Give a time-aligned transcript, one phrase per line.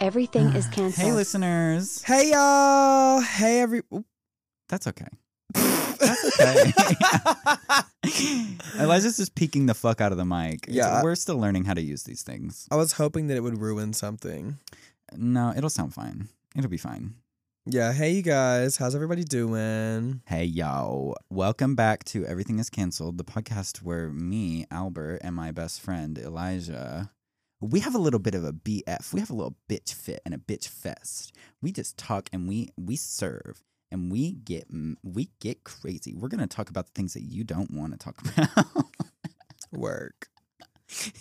[0.00, 1.06] Everything is canceled.
[1.06, 2.02] Hey, listeners.
[2.02, 3.20] Hey y'all.
[3.20, 3.82] Hey every.
[3.92, 4.06] oop.
[4.68, 5.06] That's okay.
[5.54, 6.72] That's okay.
[8.82, 10.62] Elijah's just peeking the fuck out of the mic.
[10.68, 11.02] It's- Yeah.
[11.02, 12.66] We're still learning how to use these things.
[12.70, 14.58] I was hoping that it would ruin something.
[15.16, 16.28] No, it'll sound fine.
[16.56, 17.14] It'll be fine.
[17.66, 17.92] Yeah.
[17.92, 18.76] Hey you guys.
[18.78, 20.22] How's everybody doing?
[20.26, 21.14] Hey, yo.
[21.28, 26.16] Welcome back to Everything is Cancelled, the podcast where me, Albert, and my best friend,
[26.16, 27.10] Elijah,
[27.60, 29.12] we have a little bit of a BF.
[29.12, 31.34] We have a little bitch fit and a bitch fest.
[31.60, 34.66] We just talk and we we serve and we get
[35.02, 36.14] we get crazy.
[36.14, 38.86] We're going to talk about the things that you don't want to talk about.
[39.72, 40.28] Work.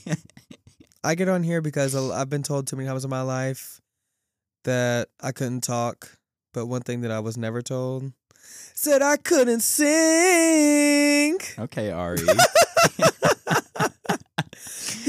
[1.04, 3.81] I get on here because I've been told too many times in my life
[4.64, 6.17] that I couldn't talk,
[6.53, 8.12] but one thing that I was never told
[8.42, 11.38] said I couldn't sing.
[11.59, 12.20] okay, Ari.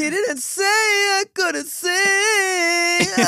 [0.01, 3.07] He didn't say I couldn't sing.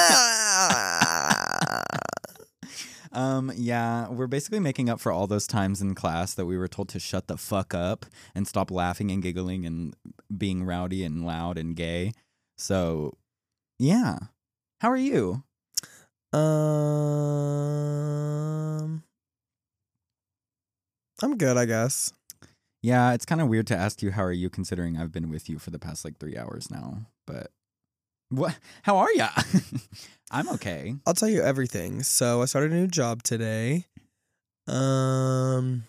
[3.14, 6.66] Um, yeah, we're basically making up for all those times in class that we were
[6.66, 9.94] told to shut the fuck up and stop laughing and giggling and
[10.34, 12.14] being rowdy and loud and gay.
[12.56, 13.18] So,
[13.78, 14.16] yeah.
[14.80, 15.42] How are you?
[16.32, 17.42] um,
[21.22, 22.14] I'm good, I guess.
[22.82, 25.48] Yeah, it's kind of weird to ask you how are you considering I've been with
[25.48, 27.06] you for the past like 3 hours now.
[27.26, 27.52] But
[28.28, 29.28] what how are ya?
[30.30, 30.96] I'm okay.
[31.06, 32.02] I'll tell you everything.
[32.02, 33.86] So I started a new job today.
[34.66, 35.84] Um,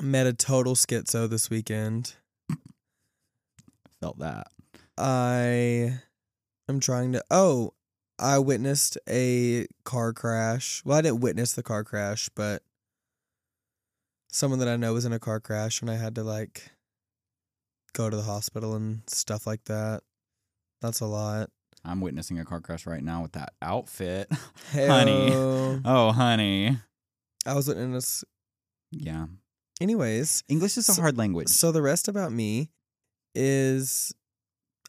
[0.00, 2.14] met a total schizo this weekend.
[4.00, 4.48] Felt that.
[4.98, 6.00] I
[6.68, 7.22] am trying to.
[7.30, 7.74] Oh,
[8.18, 10.82] I witnessed a car crash.
[10.84, 12.62] Well, I didn't witness the car crash, but
[14.30, 16.70] someone that I know was in a car crash, and I had to like
[17.94, 20.02] go to the hospital and stuff like that.
[20.82, 21.50] That's a lot.
[21.84, 24.28] I'm witnessing a car crash right now with that outfit.
[24.72, 26.78] Honey, Oh, honey.
[27.46, 28.24] I was witnessing this.
[28.90, 29.26] Yeah.
[29.80, 31.48] Anyways, English is a hard language.
[31.48, 32.70] So the rest about me
[33.34, 34.12] is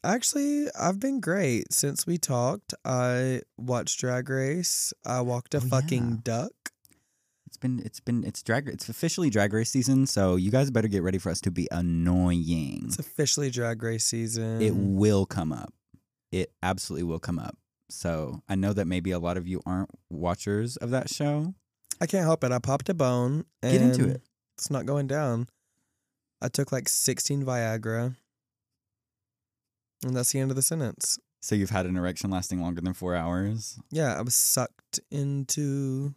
[0.04, 2.74] actually I've been great since we talked.
[2.86, 4.94] I watched Drag Race.
[5.06, 6.18] I walked a Oh, fucking yeah.
[6.24, 6.52] duck.
[7.58, 10.88] It's been it's been it's drag it's officially drag race season, so you guys better
[10.88, 12.84] get ready for us to be annoying.
[12.86, 14.62] It's officially Drag Race season.
[14.62, 15.74] It will come up.
[16.32, 17.58] It absolutely will come up.
[17.90, 21.56] So I know that maybe a lot of you aren't watchers of that show.
[22.00, 22.52] I can't help it.
[22.52, 23.46] I popped a bone.
[23.64, 24.22] And Get into it.
[24.56, 25.48] It's not going down.
[26.40, 28.16] I took like 16 Viagra.
[30.06, 31.18] And that's the end of the sentence.
[31.42, 33.80] So you've had an erection lasting longer than four hours.
[33.90, 36.14] Yeah, I was sucked into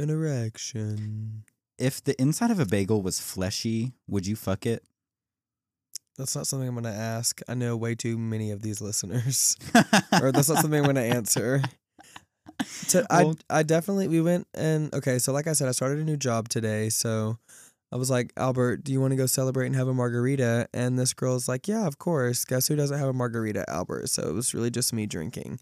[0.00, 1.44] an erection.
[1.78, 4.82] If the inside of a bagel was fleshy, would you fuck it?
[6.18, 7.40] That's not something I'm going to ask.
[7.48, 9.56] I know way too many of these listeners.
[10.20, 11.62] or that's not something I'm going to answer.
[12.88, 15.98] To, Well- I I definitely we went and okay, so like I said, I started
[15.98, 17.38] a new job today, so
[17.92, 20.68] I was like, Albert, do you want to go celebrate and have a margarita?
[20.74, 22.44] And this girl's like, Yeah, of course.
[22.44, 24.10] Guess who doesn't have a margarita, Albert?
[24.10, 25.58] So it was really just me drinking.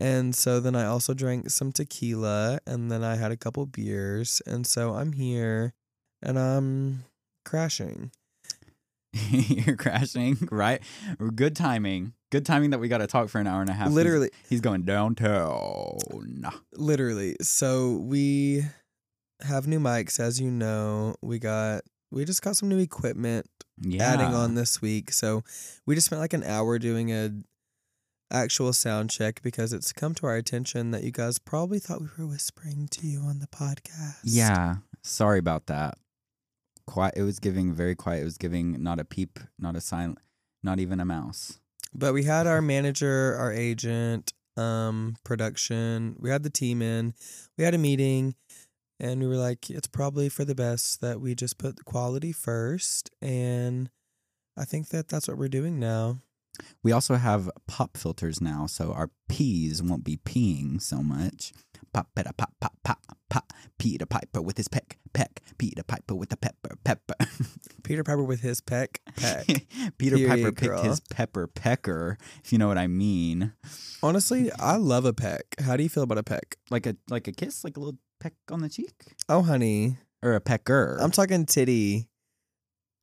[0.00, 4.40] And so then I also drank some tequila and then I had a couple beers.
[4.46, 5.74] And so I'm here
[6.22, 7.04] and I'm
[7.44, 8.12] crashing.
[9.30, 10.80] You're crashing, right?
[11.34, 12.12] Good timing.
[12.30, 13.86] Good timing that we got to talk for an hour and a half.
[13.88, 15.98] He's- Literally, he's going downtown.
[16.74, 17.36] literally.
[17.40, 18.62] So we
[19.40, 21.14] have new mics, as you know.
[21.22, 23.46] We got we just got some new equipment
[23.80, 24.12] Yeah.
[24.12, 25.10] adding on this week.
[25.12, 25.42] So
[25.86, 27.30] we just spent like an hour doing a
[28.30, 32.08] actual sound check because it's come to our attention that you guys probably thought we
[32.18, 34.18] were whispering to you on the podcast.
[34.24, 34.76] Yeah.
[35.02, 35.98] Sorry about that.
[36.86, 37.14] Quiet.
[37.16, 38.22] It was giving very quiet.
[38.22, 40.18] It was giving not a peep, not a silent,
[40.62, 41.60] not even a mouse.
[41.94, 46.16] But we had our manager, our agent, um, production.
[46.18, 47.14] We had the team in.
[47.56, 48.34] We had a meeting,
[49.00, 52.32] and we were like, it's probably for the best that we just put the quality
[52.32, 53.10] first.
[53.22, 53.90] And
[54.56, 56.20] I think that that's what we're doing now.
[56.84, 61.52] We also have pop filters now, so our peas won't be peeing so much.
[61.92, 63.52] Pop, peta, pop, pop, pop, pop.
[63.78, 65.40] Peter Piper with his peck, peck.
[65.58, 67.14] Peter Piper with the pepper, pepper.
[67.82, 69.46] Peter Piper with his peck, peck.
[69.98, 70.82] Peter Piper picked girl.
[70.82, 73.52] his pepper pecker, if you know what I mean.
[74.02, 75.56] Honestly, I love a peck.
[75.60, 76.56] How do you feel about a peck?
[76.70, 78.92] Like a like a kiss, like a little peck on the cheek,
[79.28, 80.96] Oh, honey, or a pecker.
[81.00, 82.08] I'm talking titty.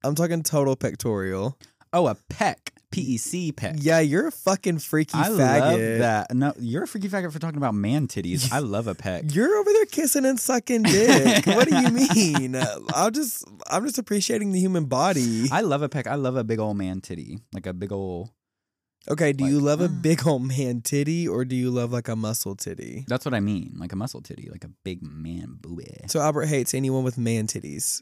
[0.04, 1.56] I'm talking total pectorial.
[1.92, 3.76] oh, a peck, P E C peck.
[3.80, 5.60] Yeah, you're a fucking freaky I faggot.
[5.60, 6.34] love that.
[6.34, 8.52] No, you're a freaky faggot for talking about man titties.
[8.54, 9.24] I love a peck.
[9.28, 11.46] You're over there kissing and sucking dick.
[11.46, 12.56] what do you mean?
[12.94, 15.48] I'm just I'm just appreciating the human body.
[15.52, 16.08] I love a peck.
[16.08, 18.30] I love a big old man titty, like a big old.
[19.10, 19.88] Okay, do Like, you love a uh.
[19.88, 23.06] big old man titty or do you love like a muscle titty?
[23.08, 25.86] That's what I mean, like a muscle titty, like a big man booby.
[26.08, 28.02] So Albert hates anyone with man titties.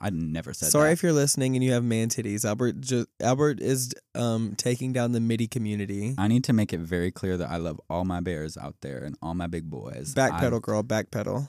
[0.00, 0.92] I never said Sorry that.
[0.92, 2.44] if you're listening and you have man titties.
[2.44, 6.14] Albert just Albert is um taking down the MIDI community.
[6.18, 9.04] I need to make it very clear that I love all my bears out there
[9.04, 10.14] and all my big boys.
[10.14, 11.48] Backpedal, girl, backpedal.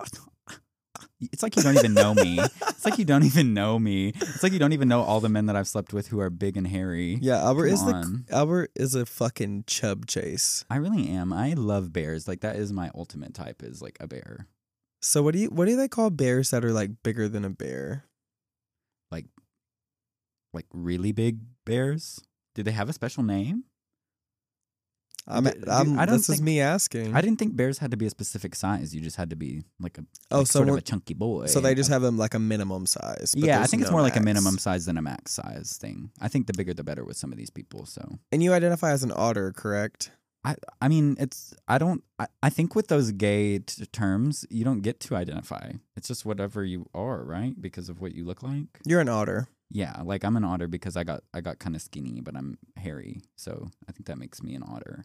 [1.20, 2.38] It's like you don't even know me.
[2.40, 4.12] It's like you don't even know me.
[4.14, 6.30] It's like you don't even know all the men that I've slept with who are
[6.30, 7.18] big and hairy.
[7.20, 8.24] Yeah, Albert Come is the.
[8.30, 10.64] Albert is a fucking chub chase.
[10.70, 11.32] I really am.
[11.32, 12.28] I love bears.
[12.28, 14.46] Like that is my ultimate type is like a bear.
[15.02, 17.50] So what do you what do they call bears that are like bigger than a
[17.50, 18.04] bear?
[19.10, 19.26] Like
[20.52, 22.20] like really big bears.
[22.54, 23.64] Do they have a special name?
[25.28, 27.14] I'm, dude, I'm I don't this is me asking.
[27.14, 28.94] I didn't think bears had to be a specific size.
[28.94, 31.46] You just had to be like a oh, like so sort of a chunky boy.
[31.46, 33.34] so they just have them like a minimum size.
[33.36, 36.10] Yeah, I think it's no more like a minimum size than a max size thing.
[36.20, 37.84] I think the bigger the better with some of these people.
[37.84, 40.10] So And you identify as an otter, correct?
[40.44, 44.64] I I mean, it's I don't I, I think with those gay t- terms, you
[44.64, 45.72] don't get to identify.
[45.96, 47.60] It's just whatever you are, right?
[47.60, 48.80] Because of what you look like.
[48.86, 49.48] You're an otter.
[49.70, 52.56] Yeah, like I'm an otter because I got I got kind of skinny, but I'm
[52.76, 55.04] hairy, so I think that makes me an otter.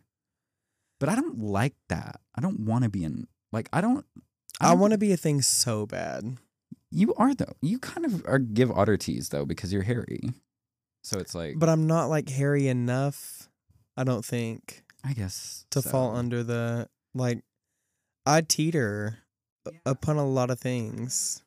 [1.04, 2.22] But I don't like that.
[2.34, 4.06] I don't want to be an like I don't.
[4.62, 6.38] I don't- want to be a thing so bad.
[6.92, 7.54] You are though.
[7.62, 10.30] You kind of are give otter tease though because you're hairy.
[11.04, 13.50] So it's like, But I'm not like hairy enough,
[13.98, 15.90] I don't think, I guess to so.
[15.90, 17.44] fall under the like
[18.26, 19.18] I teeter
[19.66, 19.80] Yeah.
[19.86, 21.44] upon a lot of things.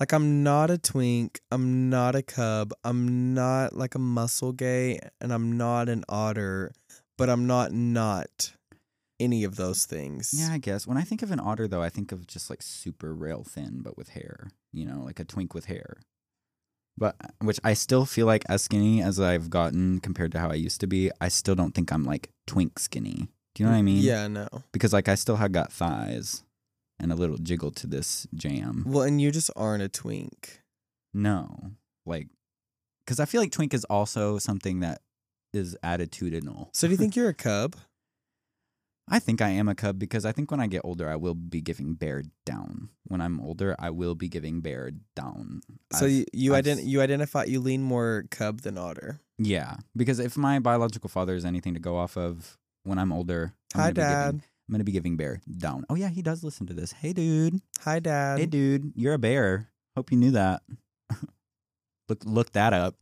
[0.00, 4.98] Like I'm not a twink, I'm not a cub, I'm not like a muscle gay,
[5.20, 6.72] and I'm not an otter,
[7.16, 8.52] but I'm not not
[9.20, 10.34] any of those things.
[10.36, 10.86] Yeah, I guess.
[10.86, 13.80] When I think of an otter, though, I think of just like super rail thin,
[13.82, 14.50] but with hair.
[14.72, 15.98] You know, like a twink with hair.
[16.96, 20.54] But which I still feel like as skinny as I've gotten compared to how I
[20.54, 23.28] used to be, I still don't think I'm like twink skinny.
[23.54, 24.02] Do you know what I mm, mean?
[24.02, 24.48] Yeah, no.
[24.72, 26.44] Because like I still have got thighs
[27.00, 28.84] and a little jiggle to this jam.
[28.86, 30.60] Well, and you just aren't a twink.
[31.12, 31.72] No,
[32.06, 32.28] like,
[33.04, 35.00] because I feel like twink is also something that
[35.56, 36.68] is attitudinal.
[36.72, 37.76] So do you think you're a cub?
[39.08, 41.34] I think I am a cub because I think when I get older, I will
[41.34, 42.88] be giving bear down.
[43.04, 45.60] When I'm older, I will be giving bear down.
[45.92, 49.20] So I've- you you, ident- you identify you lean more cub than otter.
[49.38, 53.52] yeah, because if my biological father is anything to go off of, when I'm older,
[53.74, 54.34] I'm Hi, be giving- Dad.
[54.66, 55.84] I'm gonna be giving bear down.
[55.90, 56.92] Oh yeah, he does listen to this.
[56.92, 58.38] Hey dude, Hi, Dad.
[58.38, 59.68] hey dude, you're a bear.
[59.94, 60.62] Hope you knew that.
[62.08, 62.96] look look that up.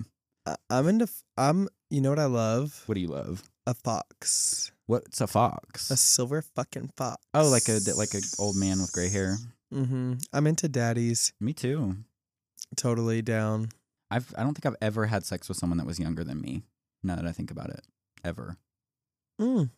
[0.71, 1.05] I'm into.
[1.05, 1.69] f- I'm.
[1.91, 2.83] You know what I love?
[2.87, 3.43] What do you love?
[3.67, 4.73] A fox.
[4.87, 5.91] What's a fox?
[5.91, 7.23] A silver fucking fox.
[7.35, 9.37] oh, like a like a old man with gray hair.
[9.73, 10.15] Mm-hmm.
[10.33, 11.33] I'm into daddies.
[11.41, 11.97] Me too.
[12.77, 13.69] Totally down.
[14.11, 16.63] I've I don't think I've ever had sex with someone that was younger than me.
[17.03, 17.81] Now that I think about it,
[18.25, 18.57] ever.
[19.41, 19.71] Mm.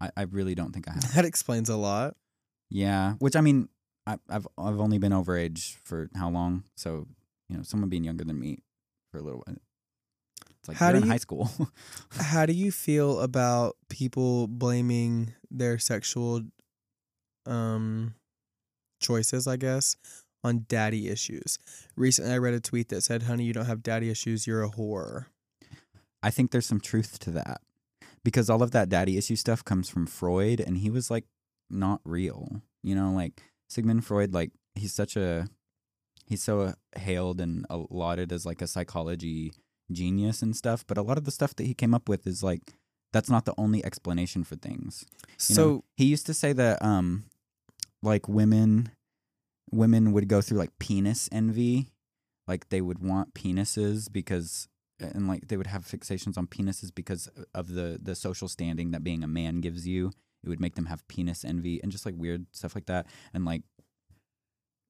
[0.00, 1.14] I, I really don't think I have.
[1.14, 2.16] That explains a lot.
[2.70, 3.68] yeah, which I mean,
[4.06, 6.64] I, I've I've only been over age for how long?
[6.76, 7.06] So
[7.48, 8.58] you know, someone being younger than me
[9.14, 9.56] for a little while.
[10.58, 11.50] It's like How you're in you- high school.
[12.18, 16.40] How do you feel about people blaming their sexual
[17.46, 18.14] um
[19.00, 19.96] choices, I guess,
[20.42, 21.58] on daddy issues?
[21.96, 24.70] Recently I read a tweet that said, "Honey, you don't have daddy issues, you're a
[24.70, 25.26] whore."
[26.22, 27.60] I think there's some truth to that
[28.24, 31.24] because all of that daddy issue stuff comes from Freud, and he was like
[31.70, 32.62] not real.
[32.82, 35.46] You know, like Sigmund Freud, like he's such a
[36.26, 39.52] he's so hailed and lauded as like a psychology
[39.92, 42.42] genius and stuff, but a lot of the stuff that he came up with is
[42.42, 42.74] like
[43.12, 45.04] that's not the only explanation for things.
[45.48, 47.24] You So know, he used to say that um
[48.02, 48.90] like women
[49.70, 51.88] women would go through like penis envy.
[52.46, 54.68] Like they would want penises because
[55.00, 59.04] and like they would have fixations on penises because of the the social standing that
[59.04, 60.12] being a man gives you.
[60.42, 63.06] It would make them have penis envy and just like weird stuff like that.
[63.32, 63.62] And like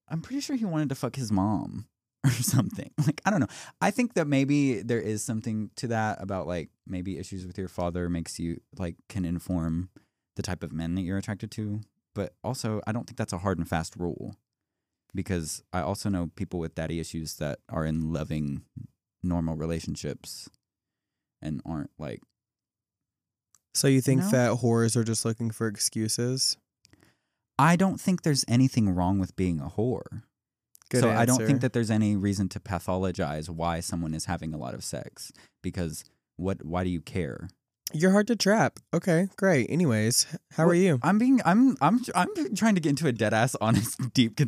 [0.08, 1.86] I'm pretty sure he wanted to fuck his mom
[2.24, 2.90] or something.
[3.06, 3.48] Like I don't know.
[3.80, 7.68] I think that maybe there is something to that about like maybe issues with your
[7.68, 9.90] father makes you like can inform
[10.36, 11.80] the type of men that you're attracted to.
[12.14, 14.36] But also, I don't think that's a hard and fast rule
[15.14, 18.62] because I also know people with daddy issues that are in loving,
[19.22, 20.48] normal relationships
[21.42, 22.20] and aren't like.
[23.74, 24.30] so you think know?
[24.30, 26.56] that whores are just looking for excuses?
[27.58, 30.22] I don't think there's anything wrong with being a whore.
[30.90, 34.52] Good so I don't think that there's any reason to pathologize why someone is having
[34.52, 35.32] a lot of sex
[35.62, 36.04] because
[36.36, 36.64] what?
[36.64, 37.48] Why do you care?
[37.92, 38.80] You're hard to trap.
[38.92, 39.70] Okay, great.
[39.70, 40.98] Anyways, how Well, are you?
[41.02, 44.40] I'm being I'm I'm I'm trying to get into a dead ass honest deep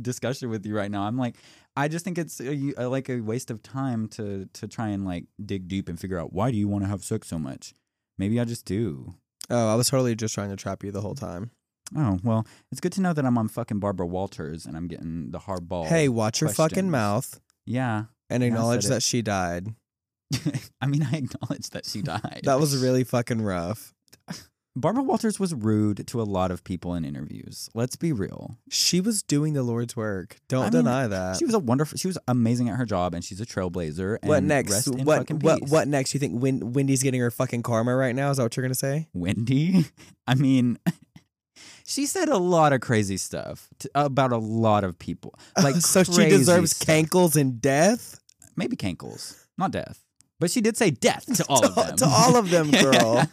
[0.00, 1.02] discussion with you right now.
[1.02, 1.36] I'm like
[1.76, 5.04] I just think it's a, a, like a waste of time to to try and
[5.04, 7.74] like dig deep and figure out why do you want to have sex so much.
[8.18, 9.14] Maybe I just do.
[9.50, 11.50] Oh, I was totally just trying to trap you the whole time.
[11.94, 15.30] Oh well, it's good to know that I'm on fucking Barbara Walters and I'm getting
[15.30, 15.84] the hard ball.
[15.84, 18.04] hey, watch your fucking mouth yeah.
[18.30, 18.94] and Yeah, acknowledge said it.
[18.94, 19.68] that she died.
[20.80, 22.40] I mean, I acknowledge that she died.
[22.44, 23.92] That was really fucking rough.
[24.78, 27.70] Barbara Walters was rude to a lot of people in interviews.
[27.72, 28.58] Let's be real.
[28.68, 30.36] She was doing the Lord's work.
[30.48, 31.36] Don't I mean, deny that.
[31.38, 31.96] She was a wonderful.
[31.96, 34.18] She was amazing at her job, and she's a trailblazer.
[34.20, 34.86] And what next?
[34.88, 35.70] What what peace.
[35.70, 36.12] what next?
[36.12, 38.30] You think Win- Wendy's getting her fucking karma right now?
[38.30, 39.08] Is that what you're gonna say?
[39.14, 39.86] Wendy?
[40.26, 40.78] I mean,
[41.86, 45.38] she said a lot of crazy stuff t about a lot of people.
[45.62, 46.88] Like so she deserves stuff.
[46.88, 48.20] cankles and death
[48.56, 50.02] maybe cankles, not death.
[50.38, 51.96] But she did say death to all of them.
[51.96, 53.24] to all of them, girl.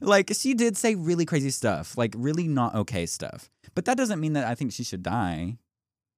[0.00, 3.48] like she did say really crazy stuff, like really not okay stuff.
[3.74, 5.58] But that doesn't mean that I think she should die.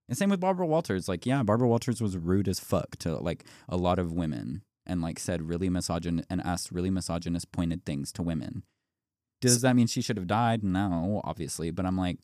[0.09, 1.09] And same with Barbara Walters.
[1.09, 5.01] Like, yeah, Barbara Walters was rude as fuck to like a lot of women and
[5.01, 8.65] like said really misogyn and asked really misogynist pointed things to women.
[9.53, 10.63] Does that mean she should have died?
[10.63, 11.71] No, obviously.
[11.71, 12.19] But I'm like,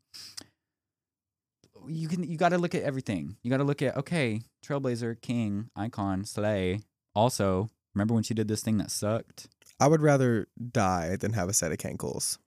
[1.86, 3.36] you can you got to look at everything.
[3.42, 6.80] You got to look at okay, trailblazer, king, icon, slay.
[7.14, 9.48] Also, remember when she did this thing that sucked?
[9.78, 12.38] I would rather die than have a set of cankles.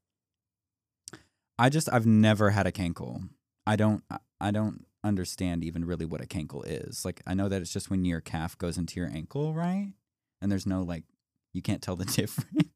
[1.57, 3.29] I just I've never had a cankle.
[3.65, 7.05] I don't I- I don't understand even really what a cankle is.
[7.05, 9.93] Like I know that it's just when your calf goes into your ankle, right?
[10.41, 11.05] And there's no like
[11.53, 12.69] you can't tell the difference.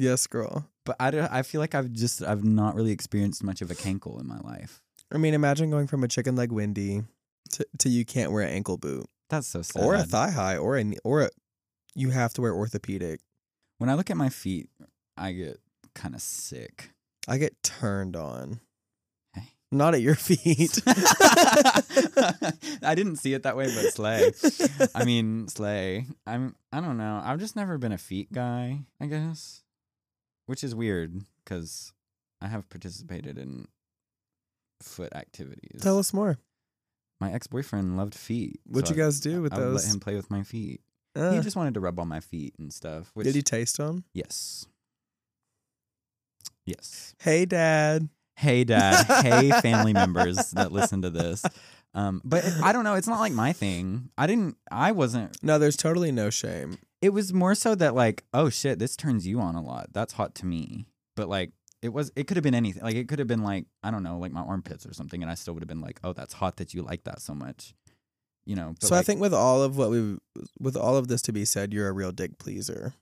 [0.00, 0.64] Yes, girl.
[0.84, 3.74] but I, don't- I feel like I've just I've not really experienced much of a
[3.74, 4.80] cankle in my life.
[5.12, 7.02] I mean, imagine going from a chicken leg Wendy
[7.52, 9.82] to, to you can't wear an ankle boot That's so sad.
[9.82, 11.30] or a thigh high or a knee- or a,
[11.94, 13.20] you have to wear orthopedic.
[13.78, 14.70] when I look at my feet,
[15.16, 15.58] I get
[15.94, 16.90] kind of sick.
[17.26, 18.60] I get turned on.
[19.34, 19.48] Hey.
[19.72, 20.78] Not at your feet.
[20.86, 24.32] I didn't see it that way, but slay.
[24.94, 26.06] I mean, slay.
[26.26, 26.54] I'm.
[26.72, 27.20] I don't know.
[27.24, 28.80] I've just never been a feet guy.
[29.00, 29.62] I guess,
[30.48, 31.92] which is weird because
[32.40, 33.68] I have participated in
[34.82, 35.82] foot activities.
[35.82, 36.38] Tell us more.
[37.20, 38.58] My ex boyfriend loved feet.
[38.66, 39.84] What'd so you guys do with I, I those?
[39.86, 40.80] let him play with my feet.
[41.14, 43.10] Uh, he just wanted to rub on my feet and stuff.
[43.12, 44.04] Which, did he taste them?
[44.14, 44.66] Yes.
[46.64, 47.14] Yes.
[47.18, 48.08] Hey, Dad.
[48.36, 49.04] Hey, dad.
[49.24, 51.44] hey, family members that listen to this.
[51.92, 52.94] Um, but I don't know.
[52.94, 54.10] It's not like my thing.
[54.16, 54.56] I didn't.
[54.70, 55.42] I wasn't.
[55.42, 56.78] No, there's totally no shame.
[57.00, 59.88] It was more so that like, oh shit, this turns you on a lot.
[59.92, 60.86] That's hot to me.
[61.16, 62.10] But like, it was.
[62.16, 62.82] It could have been anything.
[62.82, 65.30] Like, it could have been like, I don't know, like my armpits or something, and
[65.30, 67.74] I still would have been like, oh, that's hot that you like that so much.
[68.44, 68.74] You know.
[68.80, 70.18] But so I think with all of what we,
[70.58, 72.94] with all of this to be said, you're a real dick pleaser.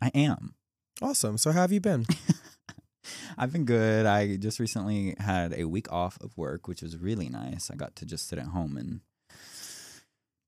[0.00, 0.54] I am.
[1.02, 1.38] Awesome.
[1.38, 2.06] So how have you been?
[3.38, 4.06] I've been good.
[4.06, 7.70] I just recently had a week off of work, which was really nice.
[7.70, 9.00] I got to just sit at home and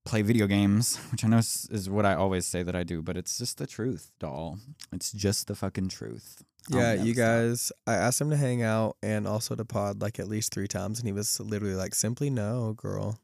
[0.05, 3.03] play video games, which I know is, is what I always say that I do,
[3.03, 4.59] but it's just the truth, doll.
[4.93, 6.43] It's just the fucking truth.
[6.71, 7.73] Yeah, you guys.
[7.87, 10.99] I asked him to hang out and also to pod like at least three times,
[11.01, 13.19] and he was literally like, "Simply no, girl."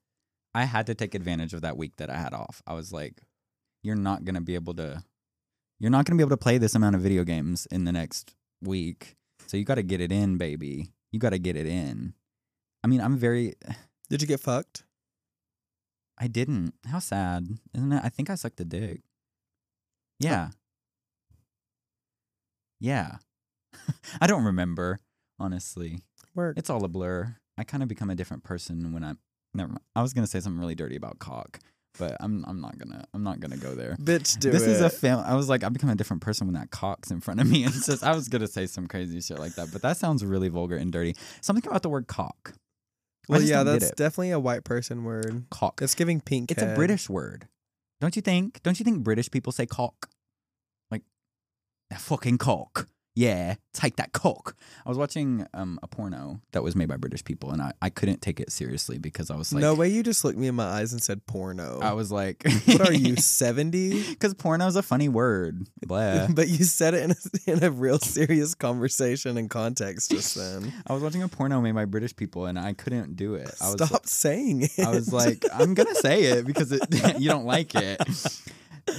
[0.55, 2.63] I had to take advantage of that week that I had off.
[2.67, 3.23] I was like,
[3.83, 5.05] you're not going to be able to
[5.79, 7.93] you're not going to be able to play this amount of video games in the
[7.93, 9.17] next week.
[9.47, 10.89] So you got to get it in, baby.
[11.13, 12.15] You got to get it in.
[12.83, 13.55] I mean, I'm very
[14.11, 14.85] Did you get fucked?
[16.21, 16.75] I didn't.
[16.91, 18.01] How sad, isn't it?
[18.05, 19.01] I think I sucked a dick.
[20.19, 20.49] Yeah.
[22.81, 23.17] Yeah.
[24.21, 24.99] I don't remember,
[25.39, 26.01] honestly.
[26.35, 26.59] Work.
[26.59, 27.37] It's all a blur.
[27.57, 29.19] I kind of become a different person when I'm.
[29.55, 29.83] Never mind.
[29.97, 31.61] I was gonna say something really dirty about cock,
[31.99, 32.45] but I'm.
[32.47, 33.05] I'm not gonna.
[33.15, 33.97] I'm not gonna go there.
[34.01, 34.71] Bitch, do this it.
[34.71, 35.23] is a film.
[35.25, 37.65] I was like, I become a different person when that cock's in front of me.
[37.69, 40.49] And says, I was gonna say some crazy shit like that, but that sounds really
[40.49, 41.15] vulgar and dirty.
[41.41, 42.55] Something about the word cock.
[43.29, 45.45] Well, yeah, that's definitely a white person word.
[45.51, 45.81] cock.
[45.83, 46.51] It's giving pink.
[46.51, 46.75] It's a.
[46.75, 47.49] British word.
[48.01, 48.63] Don't you think?
[48.63, 50.09] Don't you think British people say cock?
[50.91, 51.03] Like
[51.91, 52.89] that fucking cock.
[53.19, 54.55] Yeah, take that cock.
[54.87, 57.91] I was watching um, a porno that was made by British people and I, I
[57.91, 60.55] couldn't take it seriously because I was like no way you just looked me in
[60.55, 61.81] my eyes and said porno.
[61.83, 64.11] I was like what are you, 70?
[64.11, 65.67] Because porno is a funny word.
[65.85, 66.29] Blah.
[66.31, 70.73] but you said it in a, in a real serious conversation and context just then.
[70.87, 73.53] I was watching a porno made by British people and I couldn't do it.
[73.61, 74.79] I was Stop saying it.
[74.79, 76.83] I was like, I'm gonna say it because it,
[77.19, 78.01] you don't like it.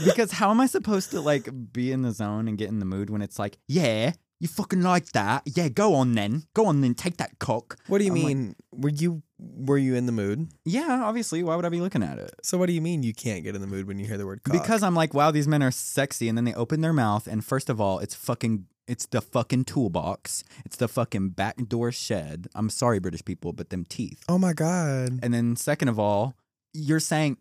[0.06, 2.86] Because how am I supposed to like be in the zone and get in the
[2.86, 5.42] mood when it's like, yeah, You fucking like that?
[5.46, 6.44] Yeah, go on then.
[6.54, 6.94] Go on then.
[6.96, 7.78] Take that cock.
[7.88, 8.56] What do you I'm like- mean?
[8.72, 10.50] were you were you in the mood?
[10.66, 11.44] Yeah, obviously.
[11.44, 12.32] Why would I be looking at it?
[12.44, 14.26] So what do you mean you can't get in the mood when you hear the
[14.26, 14.54] word cock?
[14.54, 17.44] Because I'm like, wow, these men are sexy, and then they open their mouth, and
[17.44, 22.48] first of all, it's fucking, it's the fucking toolbox, it's the fucking back door shed.
[22.54, 24.24] I'm sorry, British people, but them teeth.
[24.28, 25.20] oh my god.
[25.24, 26.36] And then second of all,
[26.74, 27.38] you're saying,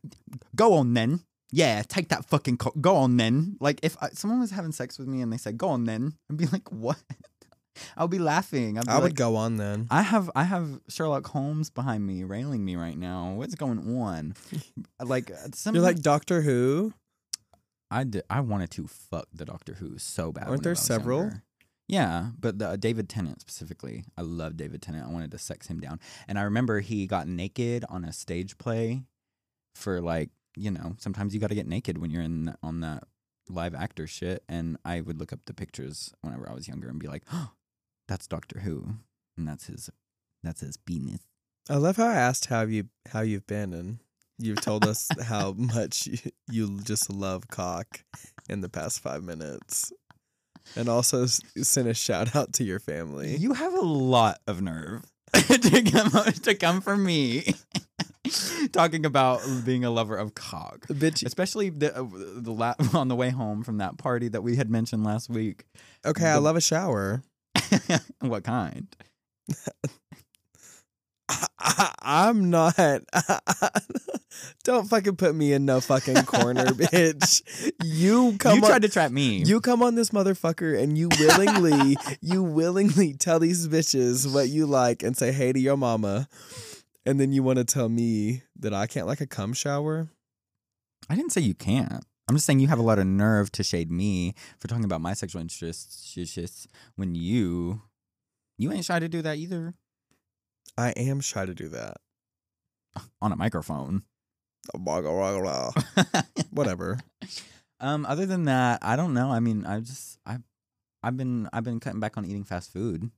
[0.54, 1.20] go on then.
[1.50, 3.56] Yeah, take that fucking co- go on then.
[3.60, 6.14] Like if I, someone was having sex with me and they said go on then,
[6.30, 6.98] I'd be like, what?
[7.96, 8.76] I'll be laughing.
[8.76, 9.86] I'd be I would go on then.
[9.90, 13.32] I have I have Sherlock Holmes behind me railing me right now.
[13.32, 14.34] What's going on?
[15.00, 16.92] Like some You're like Doctor Who.
[17.90, 20.48] I did, I wanted to fuck the Doctor Who so bad.
[20.48, 21.20] Aren't there I several?
[21.20, 21.42] younger.
[21.86, 24.04] Yeah, but the, uh, David Tennant specifically.
[24.16, 25.06] I love David Tennant.
[25.08, 26.00] I wanted to sex him down.
[26.26, 29.04] And I remember he got naked on a stage play
[29.74, 30.28] for like,
[30.58, 33.04] you know, sometimes you got to get naked when you're in on that
[33.48, 36.98] live actor shit and I would look up the pictures whenever I was younger and
[36.98, 37.52] be like, "Oh,
[38.06, 38.96] that's Doctor Who."
[39.36, 39.88] And that's his
[40.42, 41.20] that's his penis.
[41.70, 43.98] I love how I asked how you how you've been and
[44.38, 46.18] you've told us how much you,
[46.50, 48.04] you just love cock
[48.48, 49.92] in the past five minutes,
[50.76, 53.36] and also s- sent a shout out to your family.
[53.36, 57.54] You have a lot of nerve to come to come from me
[58.72, 60.86] talking about being a lover of cock.
[60.88, 61.24] Bitch.
[61.24, 62.06] Especially the uh,
[62.36, 65.64] the la- on the way home from that party that we had mentioned last week.
[66.04, 67.22] Okay, I love a shower.
[68.20, 68.94] what kind?
[71.58, 72.78] I, am not.
[74.64, 77.42] Don't fucking put me in no fucking corner, bitch.
[77.82, 78.68] You come you on.
[78.68, 79.42] tried to trap me.
[79.44, 84.66] You come on this motherfucker and you willingly, you willingly tell these bitches what you
[84.66, 86.28] like and say hey to your mama,
[87.08, 90.08] and then you want to tell me that I can't like a cum shower.
[91.08, 92.04] I didn't say you can't.
[92.28, 95.00] I'm just saying you have a lot of nerve to shade me for talking about
[95.00, 97.80] my sexual interests when you
[98.58, 99.72] you ain't shy to do that either
[100.76, 101.96] I am shy to do that.
[103.22, 104.02] on a microphone.
[106.50, 106.98] Whatever.
[107.80, 109.30] Um, other than that, I don't know.
[109.30, 110.42] I mean, I just I've
[111.02, 113.10] I've been I've been cutting back on eating fast food.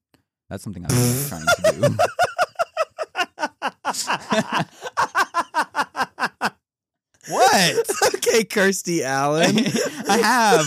[0.48, 1.96] That's something I've been trying to do.
[7.28, 7.90] what?
[8.14, 9.44] okay, Kirstie Alley.
[10.08, 10.66] I have.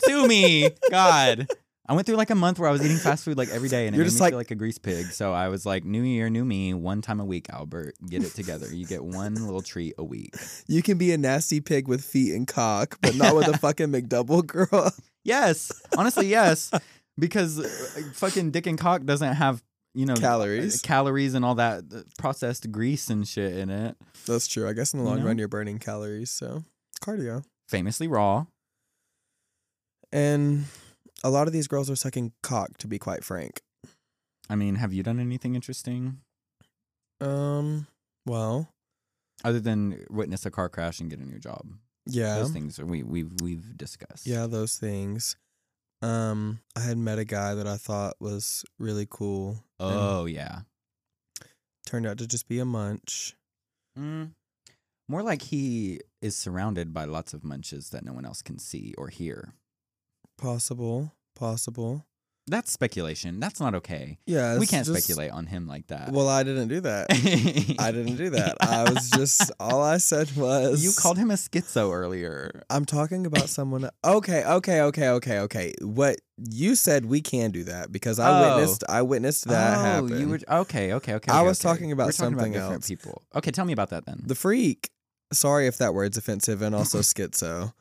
[0.00, 1.46] Sue me, God.
[1.90, 3.86] I went through like a month where I was eating fast food like every day,
[3.86, 5.06] and it You're made just me like- feel like a grease pig.
[5.06, 6.74] So I was like, "New year, new me.
[6.74, 7.94] One time a week, Albert.
[8.06, 8.66] Get it together.
[8.70, 10.34] You get one little treat a week."
[10.66, 13.88] You can be a nasty pig with feet and cock, but not with a fucking
[13.88, 14.92] McDouble girl.
[15.24, 16.70] Yes, honestly, yes,
[17.18, 17.68] because uh,
[18.14, 19.62] fucking dick and cock doesn't have
[19.94, 20.80] you know Calories.
[20.82, 23.96] calories, and all that uh, processed grease and shit in it.
[24.26, 24.68] That's true.
[24.68, 25.26] I guess in the You long know?
[25.26, 26.30] run, you're burning calories.
[26.30, 26.64] So
[27.02, 27.44] cardio.
[27.68, 28.46] Famously raw.
[30.12, 30.64] And
[31.22, 33.60] a lot of these girls are sucking cock, to be quite frank.
[34.48, 36.18] I mean, have you done anything interesting
[37.20, 37.86] Um.
[38.26, 38.68] Well,
[39.44, 41.66] other than witness a car crash and get a new job?
[42.06, 44.26] yeah, Those things are, we we've we've discussed.
[44.26, 45.36] yeah, those things.
[46.00, 49.64] Um, I had met a guy that I thought was really cool.
[49.80, 50.60] Oh yeah.
[51.86, 53.34] turned out to just be a munch.
[53.98, 54.32] Mm.
[55.08, 58.94] More like he is surrounded by lots of munches that no one else can see
[58.98, 59.54] or hear.
[60.36, 62.04] Possible, possible.
[62.48, 63.40] That's speculation.
[63.40, 64.18] That's not okay.
[64.26, 66.10] Yeah, we can't just- speculate on him like that.
[66.12, 67.06] Well, I didn't do that.
[67.78, 68.56] I didn't do that.
[68.60, 72.62] I was just all I said was You called him a schizo earlier.
[72.70, 73.88] I'm talking about someone.
[74.04, 75.72] Okay, okay, okay, okay, okay.
[75.82, 78.56] What you said, we can do that because I Oh.
[78.56, 78.84] witnessed.
[78.88, 80.20] I witnessed that oh, happen.
[80.20, 81.30] you were okay, okay, okay.
[81.32, 81.68] I okay, was okay.
[81.74, 82.88] talking about We're talking something about different else.
[82.88, 83.22] people.
[83.34, 84.22] Okay, tell me about that then.
[84.24, 84.90] the freak.
[85.32, 87.74] Sorry if that word's offensive and also schizo,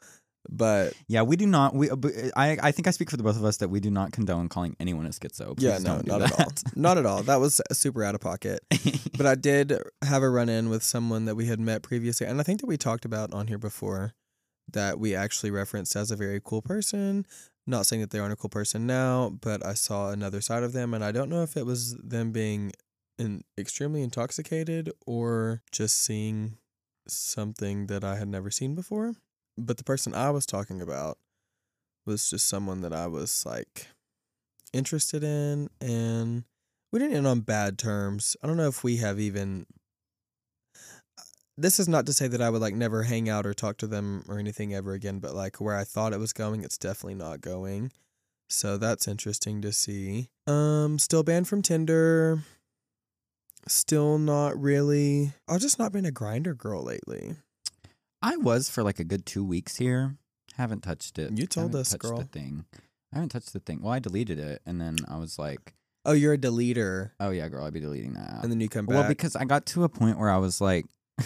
[0.49, 1.73] but yeah, we do not.
[1.73, 1.95] We, uh,
[2.35, 4.49] I, I think I speak for the both of us that we do not condone
[4.49, 5.57] calling anyone a schizo.
[5.57, 6.51] Please yeah, no, do not at all.
[6.75, 7.23] Not at all.
[7.23, 8.59] That was super out of pocket.
[9.17, 12.39] But I did have a run in with someone that we had met previously, and
[12.39, 14.13] I think that we talked about on here before
[14.71, 17.25] that we actually referenced as a very cool person.
[17.65, 20.73] Not saying that they aren't a cool person now, but I saw another side of
[20.73, 22.73] them, and I don't know if it was them being
[23.17, 26.57] in, extremely intoxicated or just seeing
[27.07, 29.13] something that I had never seen before.
[29.57, 31.17] But the person I was talking about
[32.05, 33.87] was just someone that I was like
[34.73, 36.43] interested in, and
[36.91, 38.37] we didn't end on bad terms.
[38.41, 39.65] I don't know if we have even.
[41.59, 43.87] This is not to say that I would like never hang out or talk to
[43.87, 47.15] them or anything ever again, but like where I thought it was going, it's definitely
[47.15, 47.91] not going.
[48.49, 50.29] So that's interesting to see.
[50.45, 52.43] Um, still banned from Tinder.
[53.67, 55.33] Still not really.
[55.47, 57.35] I've just not been a Grindr girl lately.
[58.21, 60.17] I was for like a good two weeks here.
[60.55, 61.37] Haven't touched it.
[61.37, 62.17] You told Haven't us, touched girl.
[62.19, 62.65] The thing.
[63.13, 63.81] I haven't touched the thing.
[63.81, 65.73] Well, I deleted it, and then I was like,
[66.05, 68.69] Oh, you're a deleter, "Oh yeah, girl, I'd be deleting that." app." and then you
[68.69, 68.95] come back.
[68.95, 70.85] Well, because I got to a point where I was like,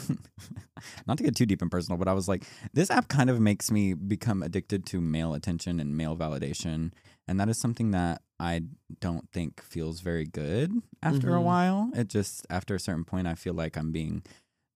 [1.08, 3.39] not to get too deep and personal, but I was like, this app kind of
[3.39, 6.93] makes me become addicted to male attention and male validation.
[7.27, 8.62] And that is something that I
[8.99, 10.71] don't think feels very good
[11.04, 11.43] after a Mhm.
[11.43, 11.91] while.
[11.93, 14.23] It just, after a certain point, I feel like I'm being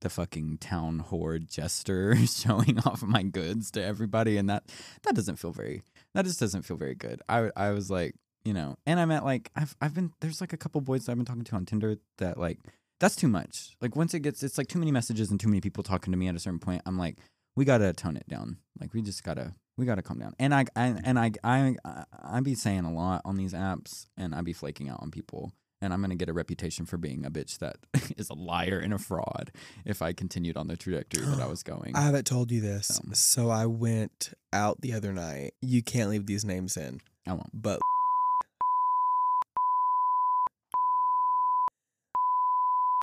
[0.05, 4.37] the fucking town horde jester showing off my goods to everybody.
[4.37, 5.81] And that, that doesn't feel very,
[6.13, 7.23] that just doesn't feel very good.
[7.27, 8.13] I, I was like,
[8.43, 11.11] you know, and I met like, I've, I've been, there's like a couple boys that
[11.11, 12.59] I've been talking to on Tinder that like,
[12.99, 13.75] that's too much.
[13.81, 16.17] Like once it gets, it's like too many messages and too many people talking to
[16.17, 16.83] me at a certain point.
[16.85, 17.17] I'm like,
[17.55, 18.57] we gotta tone it down.
[18.79, 20.35] Like we just gotta, we gotta calm down.
[20.37, 24.05] And I, I and I, I, I, I be saying a lot on these apps,
[24.17, 25.51] and I be flaking out on people.
[25.81, 27.77] And I'm gonna get a reputation for being a bitch that
[28.17, 29.51] is a liar and a fraud
[29.85, 31.95] if I continued on the trajectory that I was going.
[31.95, 32.87] I haven't told you this.
[32.87, 33.01] So.
[33.13, 35.53] So I went out the other night.
[35.61, 37.49] You can't leave these names in, I won't.
[37.53, 37.79] but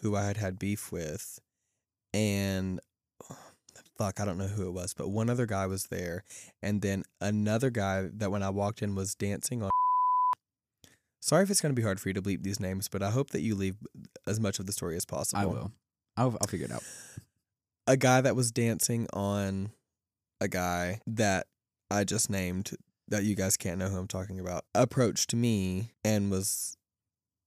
[0.02, 1.38] who I had had beef with,
[2.12, 2.80] and
[3.98, 6.24] fuck, I don't know who it was, but one other guy was there,
[6.62, 9.70] and then another guy that when I walked in was dancing on.
[11.22, 13.10] Sorry if it's going to be hard for you to bleep these names, but I
[13.10, 13.76] hope that you leave
[14.26, 15.40] as much of the story as possible.
[15.40, 15.72] I will.
[16.16, 16.82] I'll, I'll figure it out.
[17.86, 19.70] a guy that was dancing on
[20.40, 21.46] a guy that
[21.90, 22.72] I just named
[23.08, 26.76] that you guys can't know who I'm talking about approached me and was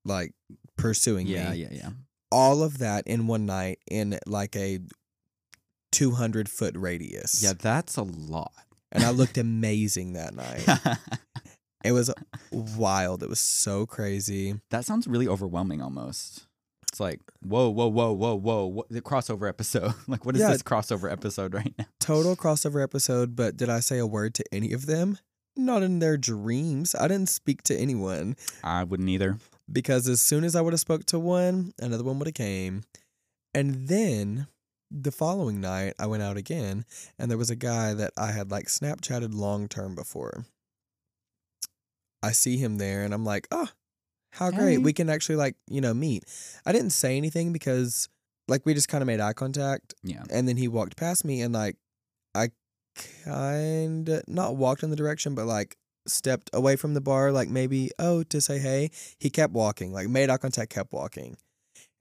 [0.06, 0.32] like
[0.78, 1.58] pursuing Yeah, me.
[1.58, 1.78] yeah, yeah.
[1.84, 1.90] Yeah.
[2.32, 4.80] All of that in one night in like a
[5.92, 7.42] 200 foot radius.
[7.44, 8.52] Yeah, that's a lot.
[8.92, 10.66] And I looked amazing that night.
[11.86, 12.12] It was
[12.52, 13.24] wild.
[13.24, 14.60] It was so crazy.
[14.72, 16.48] that sounds really overwhelming almost.
[16.92, 18.66] It's like, whoa, whoa, whoa, whoa, whoa.
[18.68, 19.94] What, the crossover episode.
[20.08, 20.50] like, what is Yeah.
[20.52, 21.86] this crossover episode right now?
[22.00, 25.20] Total crossover episode, but did I say a word to any of them?
[25.58, 26.96] Not in their dreams.
[26.96, 28.36] I didn't speak to anyone.
[28.64, 29.38] I wouldn't either.
[29.72, 32.84] because as soon as I would have spoke to one, another one would have came.
[33.54, 34.48] And then
[34.92, 36.86] the following night I went out again
[37.20, 40.46] and there was a guy that I had like Snapchatted long term before.
[42.26, 43.70] I see him there and I'm like, "Oh,
[44.32, 44.72] how great.
[44.74, 44.78] Hey.
[44.80, 46.24] We can actually like, you know, meet."
[46.66, 48.10] I didn't say anything because
[48.48, 50.24] like we just kind of made eye contact Yeah.
[50.30, 51.78] and then he walked past me and like
[52.36, 52.50] I
[53.24, 55.76] kind of not walked in the direction but like
[56.08, 60.08] stepped away from the bar like maybe oh to say hey he kept walking like
[60.08, 61.36] made eye contact kept walking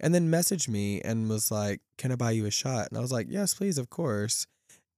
[0.00, 3.00] and then messaged me and was like can i buy you a shot and i
[3.00, 4.46] was like yes please of course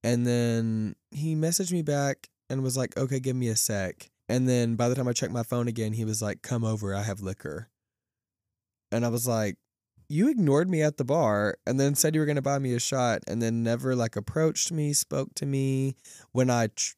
[0.03, 4.47] and then he messaged me back and was like okay give me a sec and
[4.47, 7.03] then by the time i checked my phone again he was like come over i
[7.03, 7.69] have liquor
[8.91, 9.55] and i was like
[10.09, 12.73] you ignored me at the bar and then said you were going to buy me
[12.73, 15.95] a shot and then never like approached me spoke to me
[16.31, 16.93] when i tr-